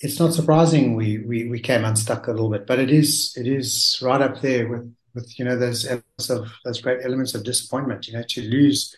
it's 0.00 0.18
not 0.18 0.32
surprising 0.32 0.94
we, 0.94 1.18
we 1.18 1.48
we 1.48 1.60
came 1.60 1.84
unstuck 1.84 2.26
a 2.28 2.30
little 2.30 2.50
bit. 2.50 2.66
But 2.66 2.78
it 2.78 2.90
is 2.90 3.34
it 3.36 3.46
is 3.46 3.98
right 4.02 4.20
up 4.20 4.40
there 4.40 4.68
with 4.68 4.94
with 5.14 5.38
you 5.38 5.44
know 5.44 5.56
those 5.56 5.84
elements 5.86 6.30
of 6.30 6.50
those 6.64 6.80
great 6.80 7.04
elements 7.04 7.34
of 7.34 7.44
disappointment. 7.44 8.06
You 8.06 8.14
know, 8.14 8.24
to 8.28 8.42
lose, 8.42 8.94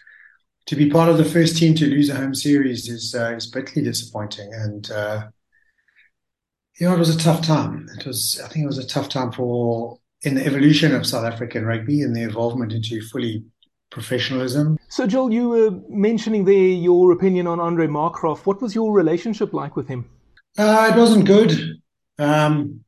to 0.66 0.76
be 0.76 0.90
part 0.90 1.08
of 1.08 1.18
the 1.18 1.24
first 1.24 1.56
team 1.56 1.74
to 1.76 1.86
lose 1.86 2.10
a 2.10 2.16
home 2.16 2.34
series 2.34 2.88
is 2.88 3.14
uh, 3.14 3.34
is 3.34 3.46
bitterly 3.46 3.82
disappointing. 3.82 4.52
And 4.52 4.90
uh, 4.90 5.28
you 6.78 6.86
know, 6.86 6.94
it 6.94 6.98
was 6.98 7.14
a 7.14 7.18
tough 7.18 7.42
time. 7.42 7.88
It 7.98 8.06
was 8.06 8.40
I 8.44 8.48
think 8.48 8.64
it 8.64 8.68
was 8.68 8.78
a 8.78 8.86
tough 8.86 9.08
time 9.08 9.32
for 9.32 9.99
in 10.22 10.35
the 10.35 10.44
evolution 10.44 10.94
of 10.94 11.06
South 11.06 11.24
African 11.24 11.64
rugby 11.64 12.02
and 12.02 12.14
the 12.14 12.22
involvement 12.22 12.72
into 12.72 13.00
fully 13.00 13.44
professionalism. 13.90 14.78
So, 14.88 15.06
Joel, 15.06 15.33
you 15.33 15.48
were 15.48 15.70
mentioning 15.88 16.44
there 16.44 16.54
your 16.54 17.12
opinion 17.12 17.46
on 17.46 17.59
Andre 17.61 17.87
Markgraaff. 17.87 18.46
What 18.46 18.62
was 18.62 18.74
your 18.74 18.92
relationship 18.92 19.52
like 19.52 19.76
with 19.76 19.88
him? 19.88 20.09
Uh, 20.59 20.92
it 20.92 20.98
wasn't 20.98 21.26
good. 21.26 21.80
Um, 22.18 22.85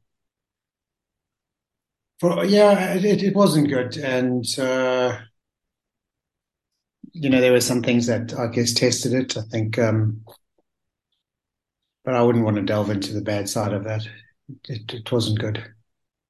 for 2.21 2.45
yeah, 2.45 2.95
it, 2.95 3.23
it 3.23 3.35
wasn't 3.35 3.68
good, 3.68 3.97
and 3.97 4.45
uh, 4.59 5.18
you 7.12 7.31
know 7.31 7.40
there 7.40 7.53
were 7.53 7.61
some 7.61 7.83
things 7.83 8.07
that 8.07 8.38
I 8.38 8.47
guess 8.47 8.73
tested 8.73 9.12
it. 9.12 9.37
I 9.37 9.42
think, 9.51 9.79
um, 9.79 10.23
but 12.05 12.14
I 12.14 12.23
wouldn't 12.23 12.45
want 12.45 12.57
to 12.57 12.62
delve 12.62 12.90
into 12.90 13.12
the 13.12 13.23
bad 13.23 13.49
side 13.49 13.73
of 13.73 13.85
that. 13.85 14.07
It, 14.68 14.92
it 14.92 15.11
wasn't 15.11 15.40
good. 15.40 15.64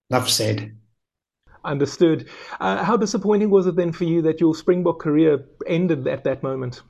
Enough 0.08 0.30
said. 0.30 0.76
Understood. 1.64 2.28
Uh, 2.60 2.82
how 2.82 2.96
disappointing 2.96 3.50
was 3.50 3.66
it 3.66 3.76
then 3.76 3.92
for 3.92 4.04
you 4.04 4.20
that 4.22 4.40
your 4.40 4.54
Springbok 4.54 4.98
career 4.98 5.44
ended 5.66 6.08
at 6.08 6.24
that 6.24 6.42
moment? 6.42 6.82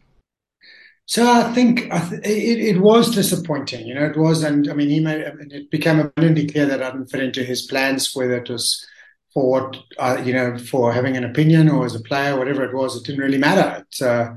So 1.06 1.30
I 1.30 1.52
think 1.52 1.88
it, 1.90 2.24
it, 2.24 2.80
was 2.80 3.14
disappointing. 3.14 3.86
You 3.86 3.94
know, 3.94 4.06
it 4.06 4.16
was, 4.16 4.42
and 4.42 4.70
I 4.70 4.74
mean, 4.74 4.88
he 4.88 5.00
made 5.00 5.20
it 5.20 5.70
became 5.70 5.98
abundantly 5.98 6.46
clear 6.46 6.64
that 6.66 6.82
I 6.82 6.90
didn't 6.90 7.10
fit 7.10 7.22
into 7.22 7.44
his 7.44 7.62
plans, 7.62 8.14
whether 8.14 8.36
it 8.36 8.48
was 8.48 8.86
for 9.34 9.50
what 9.50 9.76
uh, 9.98 10.22
you 10.24 10.32
know, 10.32 10.56
for 10.56 10.92
having 10.92 11.16
an 11.16 11.24
opinion 11.24 11.68
or 11.68 11.84
as 11.84 11.94
a 11.94 12.00
player, 12.00 12.38
whatever 12.38 12.64
it 12.64 12.74
was. 12.74 12.96
It 12.96 13.04
didn't 13.04 13.20
really 13.20 13.38
matter. 13.38 13.84
It, 13.84 14.02
uh, 14.02 14.34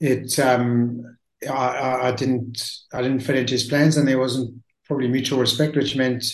it 0.00 0.38
um, 0.38 1.18
I, 1.50 2.08
I 2.08 2.12
didn't, 2.12 2.62
I 2.92 3.02
didn't 3.02 3.20
fit 3.20 3.36
into 3.36 3.52
his 3.52 3.64
plans, 3.64 3.96
and 3.96 4.06
there 4.06 4.18
wasn't 4.18 4.62
probably 4.86 5.08
mutual 5.08 5.40
respect, 5.40 5.76
which 5.76 5.96
meant 5.96 6.24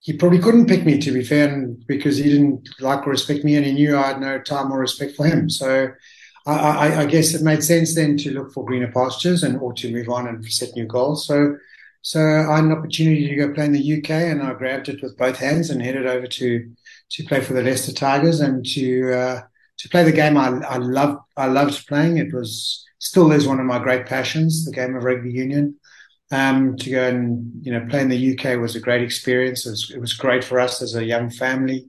he 0.00 0.14
probably 0.14 0.38
couldn't 0.38 0.66
pick 0.66 0.84
me 0.84 0.98
to 0.98 1.12
be 1.12 1.22
fair, 1.22 1.66
because 1.86 2.16
he 2.16 2.24
didn't 2.24 2.68
like 2.80 3.06
or 3.06 3.10
respect 3.10 3.44
me, 3.44 3.56
and 3.56 3.66
he 3.66 3.72
knew 3.72 3.96
I 3.96 4.08
had 4.08 4.20
no 4.20 4.40
time 4.40 4.72
or 4.72 4.78
respect 4.78 5.14
for 5.14 5.26
him. 5.26 5.50
So 5.50 5.88
I, 6.46 6.52
I, 6.52 7.00
I, 7.02 7.06
guess 7.06 7.34
it 7.34 7.42
made 7.42 7.62
sense 7.62 7.94
then 7.94 8.16
to 8.18 8.32
look 8.32 8.52
for 8.52 8.64
greener 8.64 8.90
pastures 8.90 9.42
and 9.42 9.58
or 9.60 9.74
to 9.74 9.92
move 9.92 10.08
on 10.08 10.26
and 10.26 10.44
set 10.46 10.74
new 10.74 10.86
goals. 10.86 11.26
So 11.26 11.56
so 12.02 12.20
I 12.20 12.56
had 12.56 12.64
an 12.64 12.72
opportunity 12.72 13.28
to 13.28 13.36
go 13.36 13.52
play 13.52 13.66
in 13.66 13.72
the 13.72 13.98
UK, 13.98 14.10
and 14.10 14.42
I 14.42 14.54
grabbed 14.54 14.88
it 14.88 15.02
with 15.02 15.18
both 15.18 15.36
hands 15.36 15.68
and 15.68 15.82
headed 15.82 16.06
over 16.06 16.26
to 16.26 16.70
to 17.10 17.24
play 17.24 17.40
for 17.40 17.52
the 17.52 17.62
Leicester 17.62 17.92
Tigers 17.92 18.40
and 18.40 18.64
to 18.66 19.12
uh, 19.12 19.42
to 19.78 19.88
play 19.88 20.04
the 20.04 20.12
game 20.12 20.36
I, 20.36 20.48
I 20.66 20.76
loved. 20.78 21.18
I 21.36 21.46
loved 21.46 21.86
playing. 21.86 22.16
It 22.16 22.32
was 22.32 22.86
still 22.98 23.32
is 23.32 23.46
one 23.46 23.60
of 23.60 23.66
my 23.66 23.78
great 23.78 24.06
passions, 24.06 24.64
the 24.64 24.72
game 24.72 24.94
of 24.96 25.04
rugby 25.04 25.32
union. 25.32 25.78
Um, 26.32 26.76
to 26.76 26.90
go 26.90 27.08
and 27.08 27.50
you 27.60 27.72
know 27.72 27.86
play 27.88 28.02
in 28.02 28.08
the 28.08 28.38
UK 28.38 28.60
was 28.60 28.76
a 28.76 28.80
great 28.80 29.02
experience. 29.02 29.66
It 29.66 29.70
was, 29.70 29.92
it 29.96 30.00
was 30.00 30.12
great 30.12 30.44
for 30.44 30.60
us 30.60 30.80
as 30.80 30.94
a 30.94 31.04
young 31.04 31.28
family, 31.28 31.88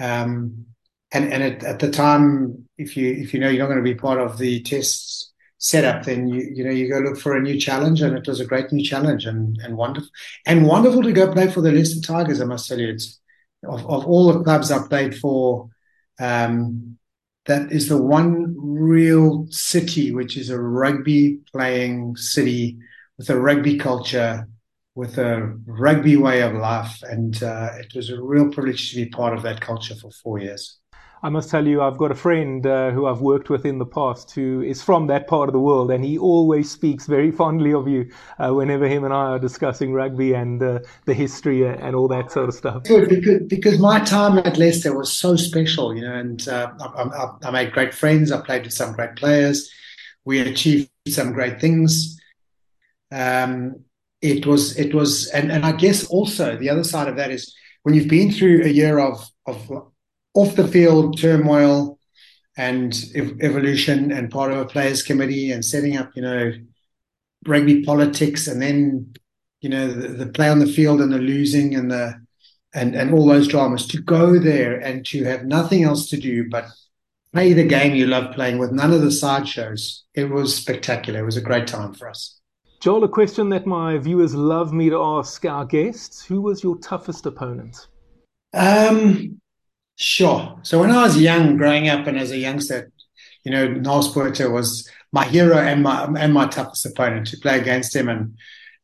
um, 0.00 0.64
and 1.12 1.30
and 1.32 1.42
it, 1.42 1.64
at 1.64 1.80
the 1.80 1.90
time, 1.90 2.66
if 2.78 2.96
you 2.96 3.12
if 3.12 3.34
you 3.34 3.40
know 3.40 3.48
you're 3.48 3.58
not 3.58 3.72
going 3.72 3.84
to 3.84 3.94
be 3.94 3.94
part 3.94 4.18
of 4.18 4.38
the 4.38 4.62
tests 4.62 5.32
setup, 5.58 6.04
then 6.04 6.28
you 6.28 6.50
you 6.54 6.64
know 6.64 6.70
you 6.70 6.88
go 6.88 6.98
look 6.98 7.18
for 7.18 7.36
a 7.36 7.42
new 7.42 7.60
challenge, 7.60 8.00
and 8.00 8.16
it 8.16 8.26
was 8.26 8.40
a 8.40 8.46
great 8.46 8.72
new 8.72 8.82
challenge 8.82 9.26
and 9.26 9.58
and 9.62 9.76
wonderful 9.76 10.08
and 10.46 10.66
wonderful 10.66 11.02
to 11.02 11.12
go 11.12 11.32
play 11.32 11.50
for 11.50 11.60
the 11.60 11.72
Leicester 11.72 12.00
Tigers. 12.00 12.40
I 12.40 12.46
must 12.46 12.68
tell 12.68 12.78
you, 12.78 12.88
it's 12.88 13.20
of, 13.66 13.80
of 13.86 14.06
all 14.06 14.32
the 14.32 14.42
clubs 14.42 14.70
I 14.70 14.86
played 14.86 15.16
for. 15.16 15.68
Um, 16.18 16.98
that 17.46 17.72
is 17.72 17.88
the 17.88 18.00
one 18.00 18.54
real 18.58 19.46
city 19.50 20.12
which 20.12 20.36
is 20.36 20.48
a 20.48 20.58
rugby 20.58 21.40
playing 21.52 22.16
city 22.16 22.78
with 23.18 23.30
a 23.30 23.40
rugby 23.40 23.78
culture, 23.78 24.48
with 24.94 25.18
a 25.18 25.58
rugby 25.66 26.16
way 26.16 26.42
of 26.42 26.54
life. 26.54 27.02
And 27.02 27.42
uh, 27.42 27.70
it 27.78 27.94
was 27.94 28.10
a 28.10 28.20
real 28.20 28.50
privilege 28.50 28.90
to 28.90 28.96
be 28.96 29.06
part 29.06 29.34
of 29.34 29.42
that 29.42 29.60
culture 29.60 29.94
for 29.94 30.10
four 30.10 30.38
years. 30.38 30.78
I 31.22 31.30
must 31.30 31.48
tell 31.48 31.66
you, 31.66 31.80
I've 31.80 31.96
got 31.96 32.10
a 32.10 32.14
friend 32.14 32.66
uh, 32.66 32.90
who 32.90 33.06
I've 33.06 33.22
worked 33.22 33.48
with 33.48 33.64
in 33.64 33.78
the 33.78 33.86
past 33.86 34.32
who 34.32 34.60
is 34.60 34.82
from 34.82 35.06
that 35.06 35.26
part 35.26 35.48
of 35.48 35.54
the 35.54 35.58
world, 35.58 35.90
and 35.90 36.04
he 36.04 36.18
always 36.18 36.70
speaks 36.70 37.06
very 37.06 37.30
fondly 37.30 37.72
of 37.72 37.88
you 37.88 38.10
uh, 38.38 38.52
whenever 38.52 38.86
him 38.86 39.04
and 39.04 39.14
I 39.14 39.30
are 39.30 39.38
discussing 39.38 39.94
rugby 39.94 40.34
and 40.34 40.62
uh, 40.62 40.80
the 41.06 41.14
history 41.14 41.66
and 41.66 41.96
all 41.96 42.08
that 42.08 42.30
sort 42.30 42.50
of 42.50 42.54
stuff. 42.54 42.82
Good, 42.82 43.08
because, 43.08 43.40
because 43.46 43.78
my 43.78 44.00
time 44.00 44.36
at 44.36 44.58
Leicester 44.58 44.94
was 44.94 45.16
so 45.16 45.34
special, 45.34 45.96
you 45.96 46.02
know, 46.02 46.12
and 46.12 46.46
uh, 46.46 46.70
I, 46.78 47.04
I, 47.04 47.48
I 47.48 47.50
made 47.50 47.72
great 47.72 47.94
friends. 47.94 48.30
I 48.30 48.42
played 48.42 48.64
with 48.64 48.74
some 48.74 48.92
great 48.92 49.16
players. 49.16 49.70
We 50.26 50.40
achieved 50.40 50.90
some 51.08 51.32
great 51.32 51.58
things. 51.58 52.20
Um, 53.14 53.84
it 54.20 54.46
was, 54.46 54.76
it 54.78 54.94
was, 54.94 55.28
and, 55.28 55.52
and 55.52 55.64
I 55.64 55.72
guess 55.72 56.06
also 56.06 56.56
the 56.56 56.70
other 56.70 56.84
side 56.84 57.08
of 57.08 57.16
that 57.16 57.30
is 57.30 57.54
when 57.84 57.94
you've 57.94 58.08
been 58.08 58.32
through 58.32 58.64
a 58.64 58.68
year 58.68 58.98
of 58.98 59.24
of 59.46 59.70
off 60.34 60.56
the 60.56 60.66
field 60.66 61.18
turmoil 61.18 61.98
and 62.56 63.04
ev- 63.14 63.36
evolution 63.40 64.10
and 64.10 64.30
part 64.30 64.50
of 64.50 64.58
a 64.58 64.64
players 64.64 65.02
committee 65.02 65.52
and 65.52 65.64
setting 65.64 65.96
up, 65.96 66.10
you 66.16 66.22
know, 66.22 66.52
rugby 67.46 67.82
politics 67.84 68.46
and 68.46 68.60
then, 68.60 69.14
you 69.60 69.68
know, 69.68 69.86
the, 69.92 70.08
the 70.08 70.26
play 70.26 70.48
on 70.48 70.58
the 70.58 70.66
field 70.66 71.00
and 71.00 71.12
the 71.12 71.18
losing 71.18 71.74
and 71.74 71.90
the 71.90 72.14
and 72.74 72.96
and 72.96 73.12
all 73.12 73.26
those 73.26 73.48
dramas 73.48 73.86
to 73.86 74.02
go 74.02 74.38
there 74.38 74.76
and 74.80 75.06
to 75.06 75.24
have 75.24 75.44
nothing 75.44 75.84
else 75.84 76.08
to 76.08 76.16
do 76.16 76.48
but 76.50 76.66
play 77.32 77.52
the 77.52 77.64
game 77.64 77.94
you 77.94 78.06
love 78.06 78.34
playing 78.34 78.58
with 78.58 78.72
none 78.72 78.92
of 78.92 79.02
the 79.02 79.10
sideshows. 79.10 80.04
It 80.14 80.30
was 80.30 80.56
spectacular. 80.56 81.20
It 81.20 81.24
was 81.24 81.36
a 81.36 81.42
great 81.42 81.66
time 81.66 81.92
for 81.94 82.08
us. 82.08 82.40
Joel, 82.84 83.04
a 83.04 83.08
question 83.08 83.48
that 83.48 83.64
my 83.64 83.96
viewers 83.96 84.34
love 84.34 84.74
me 84.74 84.90
to 84.90 85.02
ask 85.02 85.42
our 85.46 85.64
guests: 85.64 86.22
Who 86.22 86.42
was 86.42 86.62
your 86.62 86.76
toughest 86.80 87.24
opponent? 87.24 87.88
Um, 88.52 89.40
Sure. 89.96 90.58
So 90.62 90.80
when 90.80 90.90
I 90.90 91.02
was 91.02 91.18
young, 91.18 91.56
growing 91.56 91.88
up, 91.88 92.06
and 92.06 92.18
as 92.18 92.30
a 92.30 92.36
youngster, 92.36 92.92
you 93.42 93.52
know, 93.52 93.68
Naas 93.68 94.12
Botha 94.12 94.50
was 94.50 94.86
my 95.12 95.24
hero 95.24 95.56
and 95.56 95.82
my 95.82 96.04
and 96.18 96.34
my 96.34 96.46
toughest 96.46 96.84
opponent 96.84 97.28
to 97.28 97.38
play 97.38 97.58
against 97.58 97.96
him, 97.96 98.10
and 98.10 98.36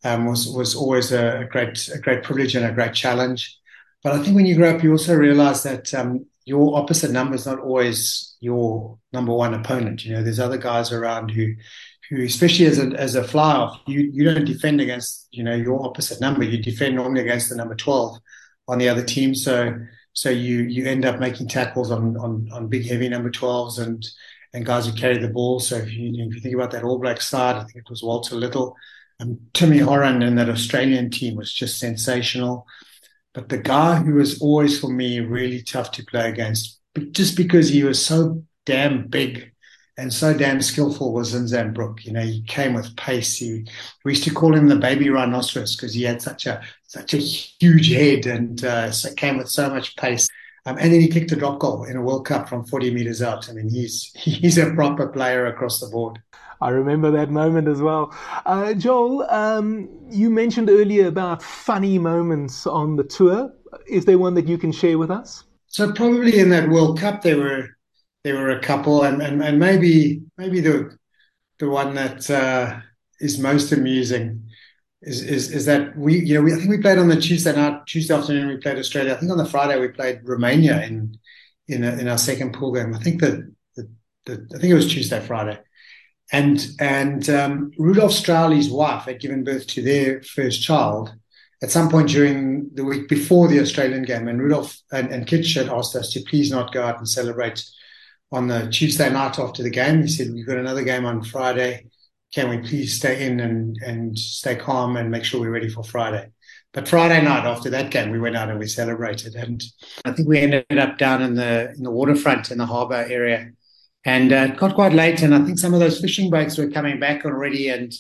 um, 0.03 0.25
was 0.25 0.49
was 0.49 0.75
always 0.75 1.13
a, 1.13 1.47
great 1.51 1.87
a 1.89 1.99
great 1.99 2.23
privilege 2.23 2.55
and 2.55 2.65
a 2.65 2.73
great 2.73 2.95
challenge. 2.95 3.55
But 4.03 4.15
I 4.15 4.23
think 4.23 4.35
when 4.35 4.47
you 4.47 4.57
grow 4.57 4.75
up, 4.75 4.83
you 4.83 4.93
also 4.93 5.15
realize 5.15 5.63
that 5.65 5.93
um, 5.93 6.25
your 6.47 6.75
opposite 6.79 7.11
number 7.11 7.35
is 7.35 7.45
not 7.45 7.59
always 7.59 8.35
your 8.41 8.99
number 9.13 9.35
one 9.35 9.53
opponent. 9.53 10.07
You 10.07 10.15
know, 10.15 10.23
there's 10.23 10.41
other 10.41 10.57
guys 10.57 10.91
around 10.91 11.33
who, 11.33 11.55
who 12.11 12.25
especially 12.25 12.67
as 12.67 12.79
a 12.79 12.89
as 12.99 13.15
a 13.15 13.25
fly 13.25 13.53
half, 13.53 13.81
you 13.87 14.11
you 14.13 14.25
don't 14.25 14.45
defend 14.45 14.81
against 14.81 15.29
you 15.31 15.45
know 15.45 15.55
your 15.55 15.85
opposite 15.87 16.21
number. 16.21 16.43
You 16.45 16.63
defend 16.63 16.97
normally 16.97 17.23
against 17.23 17.49
the 17.49 17.57
number 17.57 17.75
twelve 17.75 18.19
on 18.69 18.79
the 18.79 18.89
other 18.89 19.05
team. 19.05 19.35
So 19.35 19.75
so 20.13 20.29
you 20.29 20.63
you 20.65 20.87
end 20.87 21.05
up 21.05 21.21
making 21.21 21.49
tackles 21.49 21.91
on 21.91 22.17
on, 22.17 22.49
on 22.53 22.69
big 22.69 22.87
heavy 22.87 23.09
number 23.09 23.31
12s 23.31 23.79
and 23.79 24.07
and 24.53 24.67
guys 24.67 24.87
who 24.87 24.93
carry 24.93 25.19
the 25.19 25.29
ball. 25.29 25.61
So 25.61 25.77
if 25.77 25.93
you 25.93 26.13
if 26.27 26.35
you 26.35 26.41
think 26.41 26.55
about 26.55 26.73
that 26.73 26.85
All 26.85 26.99
Black 26.99 27.21
side, 27.21 27.57
I 27.57 27.61
think 27.61 27.77
it 27.77 27.91
was 27.91 28.03
Walter 28.03 28.35
Little 28.35 28.77
and 29.21 29.39
Timmy 29.55 29.79
Horan 29.79 30.23
and 30.23 30.37
that 30.39 30.49
Australian 30.49 31.11
team 31.11 31.37
was 31.37 31.53
just 31.53 31.79
sensational. 31.79 32.67
But 33.33 33.49
the 33.49 33.59
guy 33.59 33.97
who 33.97 34.15
was 34.15 34.41
always 34.43 34.81
for 34.81 34.91
me 34.91 35.21
really 35.21 35.63
tough 35.63 35.93
to 35.93 36.05
play 36.05 36.29
against, 36.29 36.81
just 37.13 37.37
because 37.37 37.69
he 37.69 37.85
was 37.85 38.05
so 38.05 38.43
damn 38.67 39.07
big 39.07 39.50
and 40.01 40.11
so 40.11 40.33
damn 40.33 40.63
skillful 40.63 41.13
was 41.13 41.35
Zinzan 41.35 41.75
Brooke. 41.75 42.07
You 42.07 42.13
know, 42.13 42.23
he 42.23 42.41
came 42.45 42.73
with 42.73 42.97
pace. 42.97 43.37
He, 43.37 43.67
we 44.03 44.13
used 44.13 44.25
to 44.25 44.33
call 44.33 44.55
him 44.55 44.69
the 44.69 44.77
baby 44.77 45.11
rhinoceros 45.11 45.77
because 45.77 45.93
he 45.93 46.05
had 46.05 46.23
such 46.23 46.47
a 46.47 46.63
such 46.87 47.13
a 47.13 47.19
huge 47.19 47.91
head 47.93 48.25
and 48.25 48.65
uh, 48.65 48.91
so 48.91 49.13
came 49.15 49.37
with 49.37 49.51
so 49.51 49.69
much 49.69 49.95
pace. 49.97 50.27
Um, 50.65 50.79
and 50.79 50.91
then 50.91 51.03
he 51.03 51.09
kicked 51.09 51.33
a 51.33 51.37
drop 51.37 51.59
goal 51.59 51.85
in 51.85 51.97
a 51.97 52.03
World 52.03 52.27
Cup 52.27 52.49
from 52.49 52.65
40 52.65 52.95
meters 52.95 53.21
out. 53.21 53.51
I 53.51 53.53
mean, 53.53 53.69
he's 53.69 54.11
he's 54.15 54.57
a 54.57 54.73
proper 54.73 55.07
player 55.07 55.47
across 55.47 55.81
the 55.81 55.89
board. 55.89 56.19
I 56.63 56.71
remember 56.71 57.11
that 57.11 57.31
moment 57.31 57.69
as 57.69 57.83
well. 57.83 58.15
Uh, 58.47 58.73
Joel, 58.73 59.23
um, 59.31 59.89
you 60.11 60.31
mentioned 60.31 60.71
earlier 60.71 61.09
about 61.09 61.43
funny 61.43 61.99
moments 61.99 62.67
on 62.67 62.97
the 62.97 63.05
tour. 63.05 63.53
Is 63.87 64.07
there 64.07 64.19
one 64.19 64.33
that 64.35 64.47
you 64.47 64.57
can 64.57 64.73
share 64.73 64.97
with 64.97 65.11
us? 65.11 65.45
So 65.67 65.93
probably 65.93 66.39
in 66.39 66.49
that 66.51 66.71
World 66.71 66.99
Cup, 66.99 67.23
there 67.23 67.39
were 67.39 67.69
there 68.25 68.37
were 68.37 68.51
a 68.51 68.61
couple, 68.61 69.03
and 69.03 69.23
and, 69.23 69.43
and 69.43 69.59
maybe 69.59 70.23
maybe 70.37 70.61
the 70.61 70.97
the 71.59 71.69
one 71.69 71.95
that 71.95 72.31
uh, 72.31 72.81
is 73.21 73.39
most 73.39 73.73
amusing 73.73 74.51
is, 75.03 75.23
is 75.23 75.51
is 75.51 75.67
that 75.67 75.97
we 75.97 76.19
you 76.19 76.35
know 76.35 76.43
we, 76.43 76.53
I 76.53 76.57
think 76.57 76.71
we 76.71 76.79
played 76.79 76.99
on 76.99 77.09
the 77.09 77.21
Tuesday 77.21 77.55
night 77.55 77.87
Tuesday 77.87 78.15
afternoon 78.15 78.49
we 78.49 78.57
played 78.57 78.79
Australia. 78.79 79.15
I 79.15 79.17
think 79.17 79.33
on 79.33 79.39
the 79.39 79.47
Friday 79.47 79.79
we 79.79 79.89
played 79.89 80.21
Romania 80.25 80.83
in 80.83 81.17
in 81.69 81.85
a, 81.85 81.93
in 81.97 82.09
our 82.09 82.19
second 82.19 82.53
pool 82.53 82.73
game. 82.73 82.95
I 82.95 82.99
think 82.99 83.21
that 83.21 83.53
the, 83.77 83.89
the, 84.27 84.47
I 84.55 84.59
think 84.59 84.73
it 84.73 84.75
was 84.75 84.93
Tuesday 84.93 85.21
Friday, 85.21 85.59
and 86.33 86.67
and 86.79 87.29
um, 87.31 87.71
Rudolf 87.79 88.13
Straeuli's 88.13 88.71
wife 88.71 89.05
had 89.05 89.21
given 89.21 89.45
birth 89.45 89.67
to 89.69 89.83
their 89.83 90.23
first 90.23 90.63
child 90.63 91.15
at 91.63 91.71
some 91.71 91.91
point 91.91 92.09
during 92.09 92.71
the 92.75 92.85
week 92.85 93.09
before 93.09 93.49
the 93.49 93.61
Australian 93.61 94.03
game, 94.03 94.29
and 94.29 94.41
Rudolf 94.41 94.77
and, 94.93 95.11
and 95.11 95.27
Kitch 95.27 95.55
had 95.55 95.69
asked 95.69 95.97
us 95.97 96.11
to 96.13 96.23
please 96.29 96.51
not 96.51 96.73
go 96.73 96.83
out 96.83 96.99
and 96.99 97.09
celebrate 97.09 97.63
on 98.33 98.49
the 98.49 98.69
Tuesday 98.71 99.11
night 99.11 99.39
after 99.39 99.63
the 99.63 99.71
game. 99.71 100.03
He 100.03 100.09
said, 100.09 100.33
We've 100.33 100.47
got 100.47 100.59
another 100.59 100.85
game 100.85 101.05
on 101.05 101.23
Friday. 101.23 101.87
Can 102.33 102.49
we 102.49 102.59
please 102.59 102.97
stay 102.97 103.27
in 103.27 103.41
and, 103.41 103.77
and 103.85 104.19
stay 104.19 104.55
calm 104.55 104.97
and 104.97 105.11
make 105.11 105.25
sure 105.25 105.41
we're 105.41 105.51
ready 105.51 105.69
for 105.69 105.83
Friday? 105.83 106.31
But 106.73 106.87
Friday 106.87 107.21
night 107.23 107.45
after 107.45 107.69
that 107.71 107.91
game, 107.91 108.11
we 108.11 108.21
went 108.21 108.37
out 108.37 108.49
and 108.49 108.59
we 108.59 108.69
celebrated. 108.69 109.35
And 109.35 109.61
I 110.05 110.13
think 110.13 110.29
we 110.29 110.39
ended 110.39 110.79
up 110.79 110.99
down 110.99 111.23
in 111.23 111.35
the 111.35 111.73
in 111.77 111.83
the 111.83 111.91
waterfront 111.91 112.51
in 112.51 112.59
the 112.59 112.67
harbour 112.67 113.07
area. 113.09 113.51
And 114.05 114.33
uh, 114.33 114.49
it 114.51 114.57
got 114.57 114.75
quite 114.75 114.95
late, 114.95 115.21
and 115.21 115.35
I 115.35 115.45
think 115.45 115.59
some 115.59 115.75
of 115.75 115.81
those 115.81 116.01
fishing 116.01 116.31
boats 116.31 116.57
were 116.57 116.71
coming 116.71 116.99
back 117.01 117.25
already. 117.25 117.69
And 117.69 117.93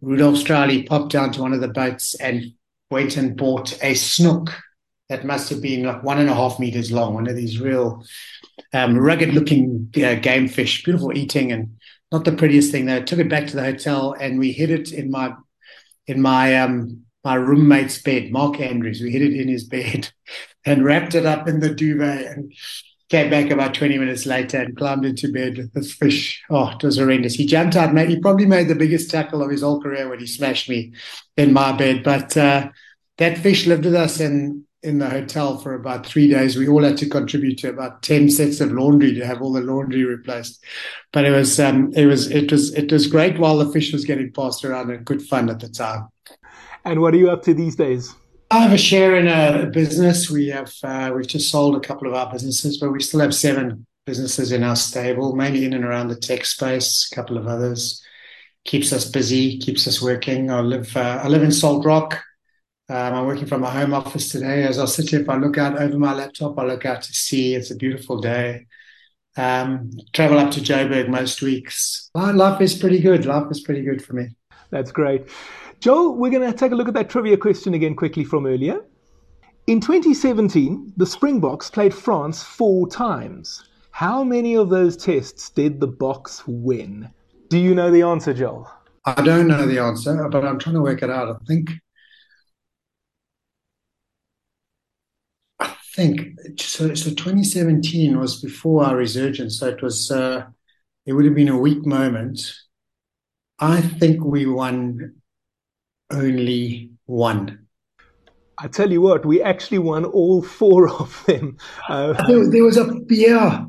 Rudolf 0.00 0.36
Straeuli 0.36 0.86
popped 0.86 1.12
down 1.12 1.30
to 1.32 1.42
one 1.42 1.52
of 1.52 1.60
the 1.60 1.68
boats 1.68 2.14
and 2.18 2.52
went 2.90 3.16
and 3.16 3.36
bought 3.36 3.72
a 3.82 3.92
snoek 3.92 4.52
that 5.08 5.24
must 5.24 5.50
have 5.50 5.62
been 5.62 5.84
like 5.84 6.02
one 6.02 6.18
and 6.18 6.28
a 6.28 6.34
half 6.34 6.58
meters 6.58 6.90
long, 6.90 7.14
one 7.14 7.28
of 7.28 7.36
these 7.36 7.60
real 7.60 8.04
um, 8.72 8.96
rugged 8.96 9.34
looking 9.34 9.92
uh, 9.96 10.14
game 10.14 10.48
fish, 10.48 10.82
beautiful 10.82 11.16
eating 11.16 11.52
and 11.52 11.76
not 12.12 12.24
the 12.24 12.32
prettiest 12.32 12.72
thing 12.72 12.86
though. 12.86 13.02
Took 13.02 13.18
it 13.18 13.28
back 13.28 13.46
to 13.48 13.56
the 13.56 13.64
hotel 13.64 14.14
and 14.18 14.38
we 14.38 14.52
hid 14.52 14.70
it 14.70 14.92
in 14.92 15.10
my 15.10 15.32
in 16.06 16.20
my 16.20 16.56
um 16.56 17.02
my 17.24 17.34
roommate's 17.34 18.00
bed, 18.00 18.30
Mark 18.30 18.60
Andrews. 18.60 19.00
We 19.00 19.10
hid 19.10 19.22
it 19.22 19.40
in 19.40 19.48
his 19.48 19.64
bed 19.64 20.10
and 20.64 20.84
wrapped 20.84 21.14
it 21.14 21.26
up 21.26 21.48
in 21.48 21.60
the 21.60 21.74
duvet 21.74 22.26
and 22.26 22.52
came 23.08 23.30
back 23.30 23.50
about 23.50 23.74
20 23.74 23.98
minutes 23.98 24.26
later 24.26 24.58
and 24.58 24.76
climbed 24.76 25.04
into 25.04 25.32
bed 25.32 25.56
with 25.56 25.72
this 25.72 25.92
fish. 25.92 26.42
Oh, 26.50 26.70
it 26.70 26.82
was 26.82 26.98
horrendous. 26.98 27.34
He 27.34 27.46
jumped 27.46 27.76
out, 27.76 27.94
mate. 27.94 28.08
He 28.08 28.20
probably 28.20 28.46
made 28.46 28.68
the 28.68 28.74
biggest 28.74 29.10
tackle 29.10 29.42
of 29.42 29.50
his 29.50 29.62
whole 29.62 29.80
career 29.80 30.08
when 30.08 30.18
he 30.18 30.26
smashed 30.26 30.68
me 30.68 30.92
in 31.36 31.52
my 31.52 31.72
bed. 31.72 32.02
But 32.02 32.36
uh, 32.36 32.70
that 33.18 33.38
fish 33.38 33.66
lived 33.66 33.84
with 33.84 33.94
us 33.94 34.20
and 34.20 34.65
in 34.86 34.98
the 34.98 35.10
hotel 35.10 35.58
for 35.58 35.74
about 35.74 36.06
three 36.06 36.28
days. 36.28 36.56
We 36.56 36.68
all 36.68 36.82
had 36.82 36.96
to 36.98 37.08
contribute 37.08 37.58
to 37.58 37.68
about 37.68 38.02
ten 38.02 38.30
sets 38.30 38.60
of 38.60 38.72
laundry 38.72 39.12
to 39.14 39.26
have 39.26 39.42
all 39.42 39.52
the 39.52 39.60
laundry 39.60 40.04
replaced. 40.04 40.64
But 41.12 41.24
it 41.24 41.32
was 41.32 41.58
um, 41.60 41.92
it 41.94 42.06
was 42.06 42.30
it 42.30 42.50
was 42.50 42.72
it 42.74 42.90
was 42.90 43.06
great 43.06 43.38
while 43.38 43.58
the 43.58 43.72
fish 43.72 43.92
was 43.92 44.04
getting 44.04 44.32
passed 44.32 44.64
around 44.64 44.90
and 44.90 45.04
good 45.04 45.22
fun 45.22 45.50
at 45.50 45.60
the 45.60 45.68
time. 45.68 46.08
And 46.84 47.00
what 47.00 47.14
are 47.14 47.18
you 47.18 47.30
up 47.30 47.42
to 47.42 47.54
these 47.54 47.76
days? 47.76 48.14
I 48.50 48.60
have 48.60 48.72
a 48.72 48.78
share 48.78 49.16
in 49.16 49.26
a 49.26 49.66
business. 49.66 50.30
We 50.30 50.48
have 50.48 50.72
uh, 50.84 51.12
we've 51.14 51.26
just 51.26 51.50
sold 51.50 51.76
a 51.76 51.80
couple 51.80 52.06
of 52.06 52.14
our 52.14 52.30
businesses, 52.30 52.78
but 52.78 52.92
we 52.92 53.02
still 53.02 53.20
have 53.20 53.34
seven 53.34 53.84
businesses 54.06 54.52
in 54.52 54.62
our 54.62 54.76
stable, 54.76 55.34
mainly 55.34 55.64
in 55.64 55.74
and 55.74 55.84
around 55.84 56.08
the 56.08 56.16
tech 56.16 56.46
space. 56.46 57.10
A 57.10 57.14
couple 57.14 57.36
of 57.36 57.48
others 57.48 58.02
keeps 58.64 58.92
us 58.92 59.04
busy, 59.08 59.58
keeps 59.58 59.86
us 59.88 60.00
working. 60.00 60.50
I 60.50 60.60
live 60.60 60.96
uh, 60.96 61.20
I 61.22 61.28
live 61.28 61.42
in 61.42 61.52
Salt 61.52 61.84
Rock. 61.84 62.22
Um, 62.88 63.14
I'm 63.14 63.26
working 63.26 63.46
from 63.46 63.62
my 63.62 63.70
home 63.70 63.92
office 63.92 64.28
today. 64.28 64.64
As 64.64 64.78
I 64.78 64.84
sit 64.84 65.10
here, 65.10 65.20
if 65.20 65.28
I 65.28 65.36
look 65.36 65.58
out 65.58 65.80
over 65.80 65.98
my 65.98 66.14
laptop, 66.14 66.58
I 66.58 66.64
look 66.64 66.86
out 66.86 67.02
to 67.02 67.12
sea. 67.12 67.56
It's 67.56 67.72
a 67.72 67.76
beautiful 67.76 68.20
day. 68.20 68.66
Um, 69.36 69.90
travel 70.12 70.38
up 70.38 70.52
to 70.52 70.60
Joburg 70.60 71.08
most 71.08 71.42
weeks. 71.42 72.10
Life 72.14 72.60
is 72.60 72.74
pretty 72.74 73.00
good. 73.00 73.26
Life 73.26 73.50
is 73.50 73.60
pretty 73.60 73.82
good 73.82 74.04
for 74.04 74.14
me. 74.14 74.28
That's 74.70 74.92
great. 74.92 75.28
Joel, 75.80 76.16
we're 76.16 76.30
going 76.30 76.50
to 76.50 76.56
take 76.56 76.72
a 76.72 76.74
look 76.74 76.88
at 76.88 76.94
that 76.94 77.10
trivia 77.10 77.36
question 77.36 77.74
again 77.74 77.96
quickly 77.96 78.24
from 78.24 78.46
earlier. 78.46 78.80
In 79.66 79.80
2017, 79.80 80.92
the 80.96 81.04
Springboks 81.04 81.68
played 81.68 81.92
France 81.92 82.42
four 82.42 82.88
times. 82.88 83.68
How 83.90 84.22
many 84.22 84.54
of 84.54 84.70
those 84.70 84.96
tests 84.96 85.50
did 85.50 85.80
the 85.80 85.88
Boks 85.88 86.42
win? 86.46 87.10
Do 87.48 87.58
you 87.58 87.74
know 87.74 87.90
the 87.90 88.02
answer, 88.02 88.32
Joel? 88.32 88.70
I 89.04 89.20
don't 89.22 89.48
know 89.48 89.66
the 89.66 89.78
answer, 89.80 90.28
but 90.28 90.44
I'm 90.44 90.58
trying 90.58 90.74
to 90.76 90.82
work 90.82 91.02
it 91.02 91.10
out. 91.10 91.28
I 91.28 91.44
think 91.46 91.70
think 95.96 96.38
so. 96.60 96.94
So 96.94 97.10
2017 97.10 98.18
was 98.18 98.42
before 98.42 98.84
our 98.84 98.96
resurgence, 98.96 99.58
so 99.58 99.68
it 99.68 99.82
was. 99.82 100.10
Uh, 100.10 100.46
it 101.06 101.12
would 101.12 101.24
have 101.24 101.36
been 101.36 101.48
a 101.48 101.58
weak 101.58 101.86
moment. 101.86 102.52
I 103.60 103.80
think 103.80 104.24
we 104.24 104.44
won 104.44 105.14
only 106.10 106.90
one. 107.06 107.66
I 108.58 108.66
tell 108.68 108.90
you 108.90 109.00
what, 109.00 109.24
we 109.24 109.40
actually 109.40 109.78
won 109.78 110.04
all 110.04 110.42
four 110.42 110.88
of 111.00 111.24
them. 111.26 111.56
Uh, 111.88 112.12
there, 112.26 112.50
there, 112.50 112.64
was 112.64 112.76
a 112.76 113.00
yeah, 113.08 113.64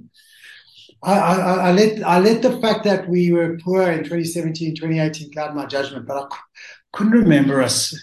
I, 1.04 1.14
I, 1.14 1.54
I, 1.70 1.72
let 1.72 2.04
I 2.04 2.20
let 2.20 2.42
the 2.42 2.60
fact 2.60 2.84
that 2.86 3.08
we 3.08 3.32
were 3.32 3.60
poor 3.64 3.84
in 3.84 4.00
2017, 4.00 4.76
2018 4.76 5.32
cloud 5.32 5.56
my 5.56 5.68
judgment, 5.68 6.08
but 6.08 6.18
I 6.24 6.36
couldn't 6.92 7.14
remember 7.14 7.62
us 7.62 7.94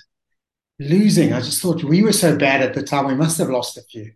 losing. 0.79 1.33
I 1.33 1.41
just 1.41 1.61
thought 1.61 1.85
we 1.85 2.03
were 2.03 2.13
so 2.13 2.37
bad 2.37 2.63
at 2.63 2.75
the 2.75 2.83
time. 2.83 3.07
We 3.07 3.15
must 3.15 3.39
have 3.39 3.51
lost 3.51 3.77
a 3.77 3.83
few. 3.83 4.13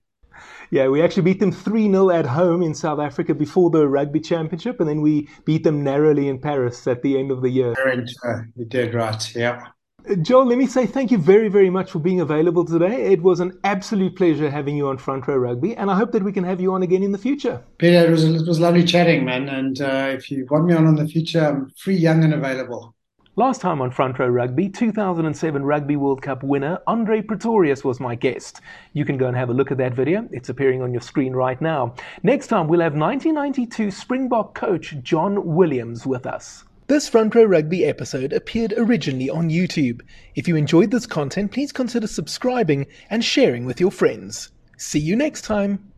Yeah, 0.70 0.88
we 0.88 1.02
actually 1.02 1.22
beat 1.22 1.40
them 1.40 1.50
3 1.50 1.90
0 1.90 2.10
at 2.10 2.26
home 2.26 2.62
in 2.62 2.74
South 2.74 3.00
Africa 3.00 3.34
before 3.34 3.70
the 3.70 3.88
Rugby 3.88 4.20
Championship, 4.20 4.80
and 4.80 4.88
then 4.88 5.00
we 5.00 5.28
beat 5.46 5.64
them 5.64 5.82
narrowly 5.82 6.28
in 6.28 6.38
Paris 6.38 6.86
at 6.86 7.02
the 7.02 7.18
end 7.18 7.30
of 7.30 7.40
the 7.40 7.48
year. 7.48 7.74
You 8.54 8.64
did 8.66 8.92
right, 8.92 9.34
yeah. 9.34 9.68
Joel, 10.22 10.46
let 10.46 10.58
me 10.58 10.66
say 10.66 10.86
thank 10.86 11.10
you 11.10 11.18
very, 11.18 11.48
very 11.48 11.70
much 11.70 11.90
for 11.90 11.98
being 11.98 12.20
available 12.20 12.64
today. 12.64 13.12
It 13.12 13.22
was 13.22 13.40
an 13.40 13.58
absolute 13.64 14.16
pleasure 14.16 14.50
having 14.50 14.76
you 14.76 14.88
on 14.88 14.96
Front 14.98 15.26
Row 15.26 15.36
Rugby, 15.36 15.74
and 15.76 15.90
I 15.90 15.96
hope 15.96 16.12
that 16.12 16.22
we 16.22 16.32
can 16.32 16.44
have 16.44 16.60
you 16.60 16.72
on 16.72 16.82
again 16.82 17.02
in 17.02 17.12
the 17.12 17.18
future. 17.18 17.62
Peter, 17.78 18.06
it 18.06 18.10
was, 18.10 18.24
it 18.24 18.46
was 18.46 18.60
lovely 18.60 18.84
chatting, 18.84 19.24
man. 19.24 19.48
And 19.48 19.80
uh, 19.80 20.10
if 20.12 20.30
you 20.30 20.46
want 20.50 20.66
me 20.66 20.74
on 20.74 20.86
in 20.86 20.96
the 20.96 21.08
future, 21.08 21.46
I'm 21.46 21.70
free, 21.76 21.96
young, 21.96 22.24
and 22.24 22.34
available. 22.34 22.94
Last 23.38 23.60
time 23.60 23.80
on 23.80 23.92
Front 23.92 24.18
Row 24.18 24.26
Rugby, 24.26 24.68
2007 24.68 25.62
Rugby 25.62 25.94
World 25.94 26.22
Cup 26.22 26.42
winner 26.42 26.80
Andre 26.88 27.22
Pretorius 27.22 27.84
was 27.84 28.00
my 28.00 28.16
guest. 28.16 28.60
You 28.94 29.04
can 29.04 29.16
go 29.16 29.28
and 29.28 29.36
have 29.36 29.48
a 29.48 29.52
look 29.52 29.70
at 29.70 29.78
that 29.78 29.94
video. 29.94 30.28
It's 30.32 30.48
appearing 30.48 30.82
on 30.82 30.90
your 30.90 31.00
screen 31.00 31.34
right 31.34 31.60
now. 31.60 31.94
Next 32.24 32.48
time, 32.48 32.66
we'll 32.66 32.80
have 32.80 32.96
1992 32.96 33.92
Springbok 33.92 34.56
coach 34.56 34.96
John 35.04 35.54
Williams 35.54 36.04
with 36.04 36.26
us. 36.26 36.64
This 36.88 37.08
Front 37.08 37.32
Row 37.36 37.44
Rugby 37.44 37.84
episode 37.84 38.32
appeared 38.32 38.74
originally 38.76 39.30
on 39.30 39.50
YouTube. 39.50 40.00
If 40.34 40.48
you 40.48 40.56
enjoyed 40.56 40.90
this 40.90 41.06
content, 41.06 41.52
please 41.52 41.70
consider 41.70 42.08
subscribing 42.08 42.86
and 43.08 43.24
sharing 43.24 43.66
with 43.66 43.78
your 43.78 43.92
friends. 43.92 44.50
See 44.78 44.98
you 44.98 45.14
next 45.14 45.42
time. 45.42 45.92